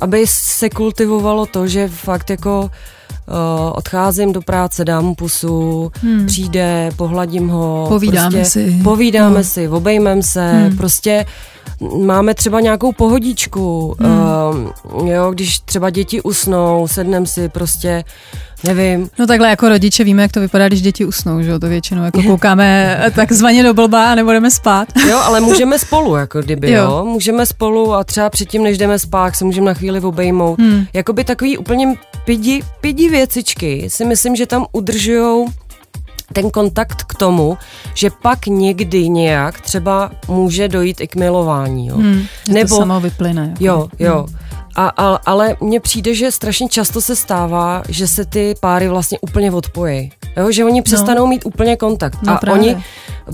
aby 0.00 0.24
se 0.28 0.70
kultivovalo 0.70 1.46
to, 1.46 1.66
že 1.66 1.88
fakt 1.88 2.30
jako 2.30 2.60
uh, 2.62 3.72
odcházím 3.74 4.32
do 4.32 4.42
práce, 4.42 4.84
dám 4.84 5.04
mu 5.04 5.14
pusu, 5.14 5.92
hmm. 6.02 6.26
přijde, 6.26 6.90
pohladím 6.96 7.48
ho. 7.48 7.86
Povídáme 7.88 8.38
prostě, 8.38 8.50
si. 8.50 8.80
Povídáme 8.84 9.38
no. 9.38 9.44
si, 9.44 9.68
obejmeme 9.68 10.22
se, 10.22 10.52
hmm. 10.52 10.76
prostě 10.76 11.26
máme 11.98 12.34
třeba 12.34 12.60
nějakou 12.60 12.92
pohodičku, 12.92 13.96
hmm. 14.00 14.18
uh, 14.92 15.08
jo, 15.08 15.30
když 15.30 15.58
třeba 15.58 15.90
děti 15.90 16.22
usnou, 16.22 16.88
sednem 16.88 17.26
si 17.26 17.48
prostě 17.48 18.04
Nevím. 18.66 19.10
No 19.18 19.26
takhle 19.26 19.48
jako 19.48 19.68
rodiče 19.68 20.04
víme, 20.04 20.22
jak 20.22 20.32
to 20.32 20.40
vypadá, 20.40 20.68
když 20.68 20.82
děti 20.82 21.04
usnou, 21.04 21.42
že 21.42 21.50
jo, 21.50 21.58
to 21.58 21.68
většinou 21.68 22.04
jako 22.04 22.22
koukáme 22.22 23.00
takzvaně 23.14 23.62
do 23.62 23.74
blba 23.74 24.12
a 24.12 24.14
nebudeme 24.14 24.50
spát. 24.50 24.88
Jo, 25.08 25.18
ale 25.18 25.40
můžeme 25.40 25.78
spolu, 25.78 26.16
jako 26.16 26.42
kdyby, 26.42 26.70
jo. 26.70 26.82
jo. 26.82 27.04
Můžeme 27.04 27.46
spolu 27.46 27.94
a 27.94 28.04
třeba 28.04 28.30
předtím, 28.30 28.62
než 28.62 28.78
jdeme 28.78 28.98
spát, 28.98 29.36
se 29.36 29.44
můžeme 29.44 29.66
na 29.66 29.74
chvíli 29.74 30.00
obejmout. 30.00 30.58
Hmm. 30.58 30.86
Jakoby 30.92 31.24
takový 31.24 31.58
úplně 31.58 31.94
pidi, 32.24 32.62
pidi 32.80 33.08
věcičky 33.08 33.90
si 33.90 34.04
myslím, 34.04 34.36
že 34.36 34.46
tam 34.46 34.66
udržujou 34.72 35.48
ten 36.32 36.50
kontakt 36.50 37.02
k 37.02 37.14
tomu, 37.14 37.58
že 37.94 38.10
pak 38.22 38.46
někdy 38.46 39.08
nějak 39.08 39.60
třeba 39.60 40.10
může 40.28 40.68
dojít 40.68 41.00
i 41.00 41.08
k 41.08 41.16
milování. 41.16 41.86
Jo. 41.86 41.96
Hmm, 41.96 42.22
Nebo, 42.48 42.68
to 42.68 42.76
samo 42.76 43.00
vyplyne. 43.00 43.42
Jako. 43.60 43.64
Jo, 43.64 43.88
jo. 43.98 44.26
Hmm. 44.28 44.38
A, 44.76 44.88
a, 44.88 45.20
ale 45.26 45.56
mně 45.60 45.80
přijde, 45.80 46.14
že 46.14 46.32
strašně 46.32 46.68
často 46.68 47.00
se 47.00 47.16
stává, 47.16 47.82
že 47.88 48.06
se 48.06 48.24
ty 48.24 48.54
páry 48.60 48.88
vlastně 48.88 49.18
úplně 49.20 49.52
odpojí. 49.52 50.12
Jo, 50.36 50.52
že 50.52 50.64
oni 50.64 50.82
přestanou 50.82 51.20
no. 51.20 51.26
mít 51.26 51.46
úplně 51.46 51.76
kontakt. 51.76 52.18
No, 52.22 52.32
a 52.32 52.36
právě. 52.36 52.62
oni 52.62 52.84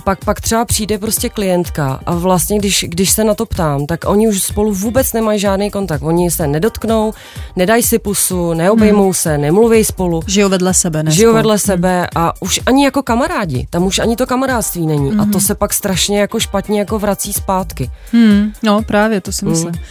pak, 0.04 0.24
pak 0.24 0.40
třeba 0.40 0.64
přijde 0.64 0.98
prostě 0.98 1.28
klientka 1.28 2.00
a 2.06 2.14
vlastně, 2.14 2.58
když, 2.58 2.84
když 2.88 3.10
se 3.10 3.24
na 3.24 3.34
to 3.34 3.46
ptám, 3.46 3.86
tak 3.86 4.00
oni 4.06 4.28
už 4.28 4.42
spolu 4.42 4.74
vůbec 4.74 5.12
nemají 5.12 5.38
žádný 5.38 5.70
kontakt. 5.70 6.02
Oni 6.02 6.30
se 6.30 6.46
nedotknou, 6.46 7.14
nedají 7.56 7.82
si 7.82 7.98
pusu, 7.98 8.54
neobejmou 8.54 9.04
hmm. 9.04 9.14
se, 9.14 9.38
nemluví 9.38 9.84
spolu. 9.84 10.22
Žijou 10.26 10.48
vedle 10.48 10.74
sebe, 10.74 11.02
ne? 11.02 11.10
Žijou 11.10 11.34
vedle 11.34 11.54
hmm. 11.54 11.58
sebe 11.58 12.06
a 12.16 12.42
už 12.42 12.60
ani 12.66 12.84
jako 12.84 13.02
kamarádi. 13.02 13.66
Tam 13.70 13.82
už 13.82 13.98
ani 13.98 14.16
to 14.16 14.26
kamarádství 14.26 14.86
není. 14.86 15.10
Hmm. 15.10 15.20
A 15.20 15.26
to 15.32 15.40
se 15.40 15.54
pak 15.54 15.74
strašně 15.74 16.20
jako 16.20 16.40
špatně 16.40 16.78
jako 16.78 16.98
vrací 16.98 17.32
zpátky. 17.32 17.90
Hmm. 18.12 18.52
No 18.62 18.82
právě, 18.82 19.20
to 19.20 19.32
si 19.32 19.44
myslím. 19.44 19.72
Hmm. 19.74 19.82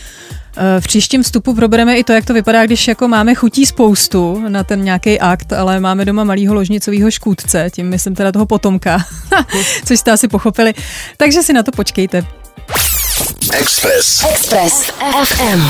V 0.80 0.84
příštím 0.84 1.24
vstupu 1.24 1.54
probereme 1.54 1.98
i 1.98 2.04
to, 2.04 2.14
jak 2.14 2.26
to 2.26 2.34
vypadá, 2.34 2.66
když 2.66 2.88
jako 2.88 3.08
máme 3.08 3.36
chutí 3.36 3.66
spoustu 3.66 4.44
na 4.50 4.64
ten 4.64 4.84
nějaký 4.84 5.20
akt, 5.20 5.54
ale 5.54 5.80
máme 5.80 6.06
doma 6.06 6.24
malýho 6.24 6.54
ložnicového 6.54 7.12
škůdce, 7.12 7.70
tím 7.74 7.90
myslím 7.90 8.16
teda 8.16 8.32
toho 8.32 8.46
potomka, 8.46 9.06
což 9.86 10.00
jste 10.00 10.12
asi 10.12 10.28
pochopili. 10.28 10.74
Takže 11.18 11.44
si 11.44 11.54
na 11.54 11.64
to 11.64 11.72
počkejte. 11.72 12.26
Express. 13.54 14.24
Express 14.30 14.92
FM. 15.24 15.62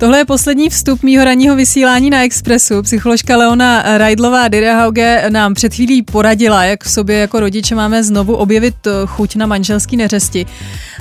Tohle 0.00 0.18
je 0.18 0.24
poslední 0.24 0.68
vstup 0.68 1.02
mýho 1.02 1.24
ranního 1.24 1.56
vysílání 1.56 2.10
na 2.10 2.22
Expressu. 2.22 2.82
Psycholožka 2.82 3.36
Leona 3.36 3.98
Rajdlová 3.98 4.48
Direhauge 4.48 5.24
nám 5.28 5.54
před 5.54 5.74
chvílí 5.74 6.02
poradila, 6.02 6.64
jak 6.64 6.84
v 6.84 6.90
sobě 6.90 7.18
jako 7.18 7.40
rodiče 7.40 7.74
máme 7.74 8.04
znovu 8.04 8.36
objevit 8.36 8.74
chuť 9.06 9.36
na 9.36 9.46
manželský 9.46 9.96
neřesti. 9.96 10.46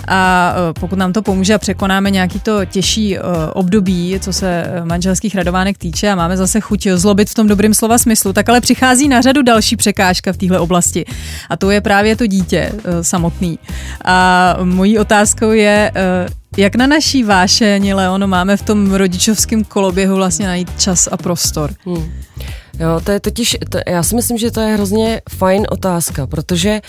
A 0.08 0.54
e, 0.70 0.74
pokud 0.80 1.00
nám 1.00 1.14
to 1.14 1.22
pomůže 1.22 1.54
a 1.54 1.58
překonáme 1.58 2.12
nějaký 2.12 2.40
to 2.40 2.66
těžší 2.66 3.18
e, 3.18 3.22
období, 3.54 4.20
co 4.20 4.34
se 4.34 4.66
manželských 4.84 5.36
radovánek 5.36 5.78
týče 5.78 6.10
a 6.10 6.16
máme 6.16 6.38
zase 6.38 6.60
chuť 6.60 6.88
zlobit 6.88 7.30
v 7.30 7.34
tom 7.34 7.48
dobrém 7.48 7.74
slova 7.74 7.98
smyslu, 7.98 8.34
tak 8.34 8.50
ale 8.50 8.62
přichází 8.62 9.08
na 9.08 9.22
řadu 9.22 9.42
další 9.42 9.76
překážka 9.76 10.34
v 10.34 10.38
téhle 10.38 10.60
oblasti. 10.60 11.06
A 11.50 11.58
to 11.58 11.72
je 11.72 11.82
právě 11.82 12.16
to 12.16 12.28
dítě 12.28 12.72
samotný. 13.02 13.60
A 14.06 14.58
mojí 14.64 15.00
otázkou 15.00 15.52
je, 15.52 15.92
jak 16.58 16.76
na 16.76 16.88
naší 16.88 17.24
vášeň, 17.24 17.94
Leono, 17.94 18.28
máme 18.28 18.58
v 18.58 18.62
tom 18.62 18.94
rodičovském 18.94 19.64
koloběhu 19.64 20.16
vlastně 20.16 20.48
najít 20.48 20.82
čas 20.82 21.08
a 21.12 21.18
prostor? 21.18 21.74
Hmm. 21.86 22.12
Jo, 22.80 23.02
to 23.04 23.12
je 23.12 23.20
totiž, 23.20 23.58
to, 23.70 23.80
já 23.88 24.04
si 24.04 24.16
myslím, 24.16 24.38
že 24.38 24.52
to 24.52 24.62
je 24.62 24.74
hrozně 24.74 25.22
fajn 25.30 25.66
otázka, 25.70 26.28
protože 26.28 26.82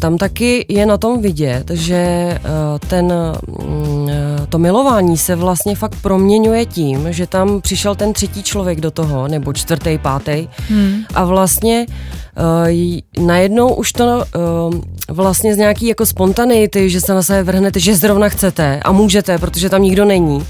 tam 0.00 0.18
taky 0.18 0.66
je 0.68 0.86
na 0.86 0.98
tom 0.98 1.22
vidět, 1.22 1.70
že 1.70 2.34
uh, 2.44 2.88
ten, 2.88 3.12
uh, 3.12 4.10
to 4.48 4.58
milování 4.58 5.18
se 5.18 5.36
vlastně 5.36 5.76
fakt 5.76 5.96
proměňuje 6.02 6.66
tím, 6.66 7.06
že 7.12 7.26
tam 7.26 7.60
přišel 7.60 7.94
ten 7.94 8.12
třetí 8.12 8.42
člověk 8.42 8.80
do 8.80 8.90
toho, 8.90 9.28
nebo 9.28 9.52
čtvrtý, 9.52 9.98
pátý, 9.98 10.48
hmm. 10.68 11.04
a 11.14 11.24
vlastně 11.24 11.86
uh, 13.16 13.26
najednou 13.26 13.74
už 13.74 13.92
to 13.92 14.24
vlastně 15.08 15.54
z 15.54 15.58
nějaký 15.58 15.86
jako 15.86 16.06
spontaneity, 16.06 16.90
že 16.90 17.00
se 17.00 17.14
na 17.14 17.22
sebe 17.22 17.42
vrhnete, 17.42 17.80
že 17.80 17.96
zrovna 17.96 18.28
chcete 18.28 18.80
a 18.84 18.92
můžete, 18.92 19.38
protože 19.38 19.70
tam 19.70 19.82
nikdo 19.82 20.04
není, 20.04 20.46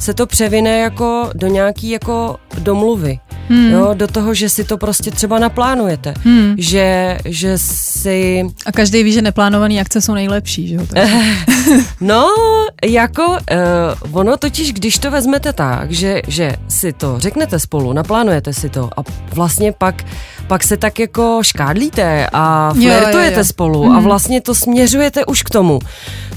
se 0.00 0.14
to 0.14 0.26
převine 0.26 0.78
jako 0.78 1.30
do 1.34 1.46
nějaký 1.46 1.90
jako 1.90 2.36
domluvy. 2.58 3.18
Hmm. 3.48 3.70
Jo, 3.70 3.90
do 3.94 4.06
toho, 4.06 4.34
že 4.34 4.48
si 4.48 4.64
to 4.64 4.78
prostě 4.78 5.10
třeba 5.10 5.38
naplánujete. 5.38 6.14
Hmm. 6.24 6.54
Že, 6.58 7.18
že 7.24 7.58
si... 7.58 8.46
A 8.66 8.72
každý 8.72 9.02
ví, 9.02 9.12
že 9.12 9.22
neplánované 9.22 9.80
akce 9.80 10.00
jsou 10.00 10.14
nejlepší, 10.14 10.68
že 10.68 10.74
jo? 10.74 10.86
no, 12.00 12.26
jako 12.84 13.26
uh, 13.26 14.18
ono 14.18 14.36
totiž, 14.36 14.72
když 14.72 14.98
to 14.98 15.10
vezmete 15.10 15.52
tak, 15.52 15.90
že, 15.90 16.22
že 16.28 16.56
si 16.68 16.92
to 16.92 17.18
řeknete 17.18 17.58
spolu, 17.58 17.92
naplánujete 17.92 18.52
si 18.52 18.68
to 18.68 18.90
a 18.96 19.02
vlastně 19.34 19.72
pak 19.72 20.04
pak 20.46 20.64
se 20.64 20.76
tak 20.76 20.98
jako 20.98 21.38
škádlíte 21.42 22.26
a 22.32 22.72
flirtujete 22.72 23.18
jo, 23.18 23.30
jo, 23.30 23.38
jo. 23.38 23.44
spolu 23.44 23.82
hmm. 23.82 23.96
a 23.96 24.00
vlastně 24.00 24.40
to 24.40 24.54
směřujete 24.54 25.24
už 25.24 25.42
k 25.42 25.50
tomu 25.50 25.78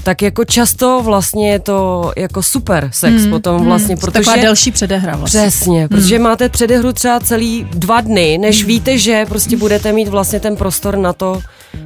tak 0.04 0.22
jako 0.22 0.44
často 0.44 1.00
vlastně 1.04 1.50
je 1.50 1.58
to 1.58 2.12
jako 2.16 2.42
super 2.42 2.88
sex 2.92 3.22
hmm, 3.22 3.30
potom 3.30 3.53
hmm. 3.58 3.66
vlastně, 3.66 3.96
protože... 3.96 4.24
Taková 4.24 4.36
delší 4.36 4.70
předehra 4.70 5.16
vlastně. 5.16 5.40
Přesně, 5.40 5.78
hmm. 5.78 5.88
protože 5.88 6.18
máte 6.18 6.48
předehru 6.48 6.92
třeba 6.92 7.20
celý 7.20 7.66
dva 7.70 8.00
dny, 8.00 8.38
než 8.38 8.58
hmm. 8.58 8.68
víte, 8.68 8.98
že 8.98 9.26
prostě 9.28 9.56
budete 9.56 9.92
mít 9.92 10.08
vlastně 10.08 10.40
ten 10.40 10.56
prostor 10.56 10.96
na 10.96 11.12
to, 11.12 11.40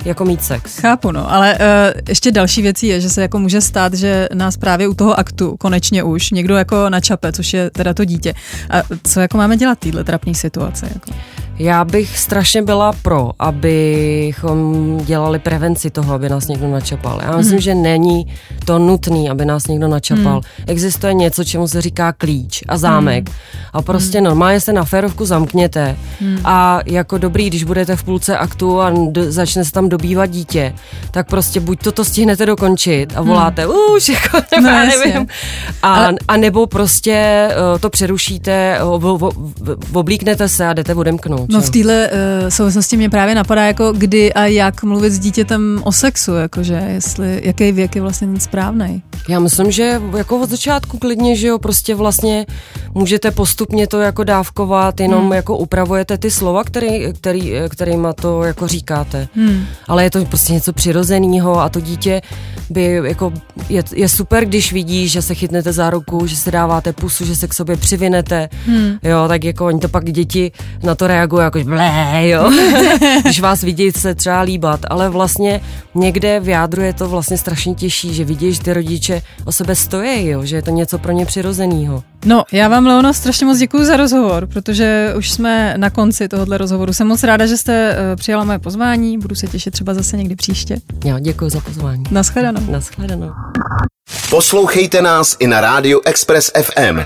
jako 0.05 0.25
mít 0.25 0.45
sex. 0.45 0.79
Chápu, 0.79 1.13
no, 1.13 1.33
ale 1.33 1.55
uh, 1.55 2.01
ještě 2.09 2.33
další 2.33 2.63
věcí 2.63 2.87
je, 2.87 3.01
že 3.01 3.11
se 3.11 3.23
jako 3.23 3.39
může 3.39 3.61
stát, 3.61 3.95
že 3.95 4.29
nás 4.35 4.57
právě 4.57 4.89
u 4.89 4.95
toho 4.95 5.19
aktu 5.19 5.57
konečně 5.57 6.03
už 6.03 6.31
někdo 6.31 6.57
jako 6.57 6.91
načape, 6.91 7.33
což 7.33 7.53
je 7.53 7.71
teda 7.71 7.95
to 7.95 8.05
dítě. 8.05 8.35
A 8.71 8.83
co 9.05 9.21
jako 9.21 9.37
máme 9.37 9.57
dělat 9.57 9.79
týhle 9.79 10.05
trapné 10.05 10.35
situace? 10.35 10.89
Jako? 10.95 11.11
Já 11.59 11.85
bych 11.85 12.19
strašně 12.19 12.63
byla 12.63 12.93
pro, 13.03 13.31
abychom 13.39 14.99
dělali 15.05 15.39
prevenci 15.39 15.91
toho, 15.91 16.15
aby 16.15 16.29
nás 16.29 16.49
někdo 16.49 16.71
načapal. 16.71 17.21
Já 17.23 17.37
myslím, 17.37 17.53
hmm. 17.53 17.61
že 17.61 17.75
není 17.75 18.27
to 18.65 18.79
nutné, 18.79 19.31
aby 19.31 19.45
nás 19.45 19.67
někdo 19.67 19.89
načapal. 19.89 20.33
Hmm. 20.33 20.65
Existuje 20.67 21.15
něco, 21.15 21.45
čemu 21.45 21.69
se 21.69 21.81
říká 21.81 22.13
klíč 22.13 22.65
a 22.69 22.79
zámek. 22.79 23.29
Hmm. 23.29 23.39
A 23.73 23.83
prostě 23.83 24.19
hmm. 24.19 24.25
normálně 24.25 24.61
se 24.61 24.73
na 24.73 24.85
férovku 24.85 25.25
zamkněte 25.25 25.97
hmm. 26.21 26.39
a 26.45 26.81
jako 26.87 27.19
dobrý, 27.19 27.51
když 27.51 27.65
budete 27.65 27.97
v 27.97 28.03
půlce 28.03 28.39
aktu 28.39 28.81
a 28.81 28.91
do, 28.91 29.33
začne 29.33 29.65
se 29.65 29.73
tam 29.73 29.89
dobývat 29.89 30.27
dítě, 30.27 30.75
tak 31.11 31.29
prostě 31.29 31.61
buď 31.61 31.83
to, 31.83 31.93
to 31.93 32.05
stihnete 32.05 32.47
dokončit 32.47 33.13
a 33.17 33.21
hmm. 33.21 33.29
voláte, 33.29 33.63
hmm. 33.63 33.73
už 33.97 34.09
jako, 34.09 34.39
no, 34.63 34.69
já 34.69 34.85
nevím. 34.85 35.27
A, 35.83 35.95
Ale... 35.95 36.15
a 36.29 36.37
nebo 36.37 36.67
prostě 36.67 37.49
uh, 37.73 37.79
to 37.79 37.91
přerušíte, 37.91 38.79
uh, 38.85 39.31
oblíknete 39.93 40.49
se 40.49 40.67
a 40.67 40.73
jdete 40.73 40.95
odemknout. 40.95 41.48
No 41.49 41.61
v 41.61 41.71
téhle 41.71 42.11
uh, 42.11 42.49
souvislosti 42.49 42.97
mě 42.97 43.11
právě 43.11 43.35
napadá, 43.35 43.67
jako 43.67 43.93
kdy 43.93 44.33
a 44.33 44.47
jak 44.47 44.83
mluvit 44.83 45.11
s 45.11 45.19
dítětem 45.19 45.81
o 45.85 45.93
sexu, 45.93 46.35
jakože 46.35 46.83
jestli, 46.95 47.41
jaký 47.45 47.73
věk 47.73 47.97
je 47.97 48.03
vlastně 48.03 48.41
správný. 48.41 49.03
Já 49.29 49.41
myslím, 49.41 49.71
že 49.71 50.01
jako 50.17 50.41
od 50.41 50.51
začátku 50.51 50.99
klidně, 50.99 51.37
že 51.37 51.47
jo, 51.47 51.59
prostě 51.59 51.95
vlastně 51.95 52.47
můžete 52.95 53.31
postupně 53.31 53.87
to 53.87 54.01
jako 54.01 54.25
dávkovat, 54.25 55.01
jenom 55.01 55.23
hmm. 55.23 55.33
jako 55.33 55.57
upravujete 55.57 56.19
ty 56.19 56.31
slova, 56.31 56.65
který, 56.65 57.13
který, 57.13 57.53
kterýma 57.69 58.13
to 58.13 58.43
jako 58.43 58.69
říkáte. 58.69 59.29
Hmm. 59.35 59.65
Ale 59.89 60.05
je 60.05 60.11
to 60.11 60.25
prostě 60.25 60.53
něco 60.53 60.73
přirozeného 60.73 61.61
a 61.61 61.69
to 61.69 61.81
dítě 61.81 62.21
by 62.71 63.01
jako 63.05 63.33
je, 63.69 63.83
je 63.95 64.09
super, 64.09 64.45
když 64.45 64.73
vidí, 64.73 65.09
že 65.09 65.23
se 65.23 65.35
chytnete 65.35 65.73
za 65.73 65.91
ruku, 65.91 66.27
že 66.27 66.37
se 66.37 66.51
dáváte 66.51 66.93
pusu, 66.93 67.25
že 67.25 67.37
se 67.37 67.49
k 67.49 67.55
sobě 67.55 67.77
přivinete, 67.77 68.49
hmm. 68.67 68.99
jo, 69.03 69.29
tak 69.29 69.45
jako 69.45 69.67
oni 69.67 69.81
to 69.81 69.89
pak 69.89 70.05
děti 70.05 70.53
na 70.83 70.95
to 70.95 71.07
reagují 71.07 71.38
jako 71.41 71.59
blé, 71.65 72.29
jo, 72.29 72.51
když 73.23 73.41
vás 73.41 73.63
vidí 73.63 73.93
se 73.93 74.15
třeba 74.15 74.41
líbat, 74.41 74.81
ale 74.91 75.09
vlastně 75.09 75.61
někde 75.99 76.41
v 76.41 76.49
jádru 76.49 76.83
je 76.83 76.93
to 76.93 77.09
vlastně 77.09 77.39
strašně 77.39 77.75
těžší, 77.75 78.15
že 78.15 78.25
vidí, 78.25 78.53
že 78.53 78.61
ty 78.61 78.73
rodiče 78.73 79.23
o 79.45 79.53
sebe 79.53 79.77
stojí, 79.77 80.29
jo, 80.29 80.45
že 80.45 80.57
je 80.57 80.63
to 80.63 80.71
něco 80.71 80.99
pro 80.99 81.13
ně 81.13 81.27
přirozeného. 81.27 82.03
No, 82.25 82.45
já 82.53 82.69
vám, 82.69 82.87
Leona, 82.87 83.13
strašně 83.13 83.47
moc 83.47 83.59
děkuji 83.59 83.85
za 83.85 83.97
rozhovor, 83.97 84.47
protože 84.47 85.15
už 85.17 85.31
jsme 85.31 85.75
na 85.77 85.91
konci 85.91 86.29
tohohle 86.29 86.59
rozhovoru. 86.59 86.93
Jsem 86.93 87.07
moc 87.07 87.23
ráda, 87.23 87.47
že 87.47 87.57
jste 87.57 87.91
uh, 87.91 88.17
přijala 88.17 88.45
moje 88.45 88.59
pozvání, 88.59 89.19
budu 89.19 89.35
se 89.35 89.47
těšit 89.47 89.73
třeba 89.73 89.95
zase 89.95 90.17
někdy 90.17 90.37
příště. 90.37 90.77
Já 91.05 91.19
děkuji 91.19 91.51
za 91.51 91.61
pozvání. 91.61 92.05
Naschledanou. 92.11 92.61
Naschledanou. 92.71 93.31
Poslouchejte 94.31 95.03
nás 95.03 95.37
i 95.39 95.47
na 95.47 95.61
rádiu 95.61 96.01
Express 96.05 96.51
FM. 96.63 97.01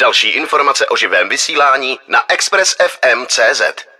Další 0.00 0.28
informace 0.28 0.86
o 0.86 0.96
živém 0.96 1.28
vysílání 1.28 1.98
na 2.08 2.18
expressfm.cz. 2.28 3.93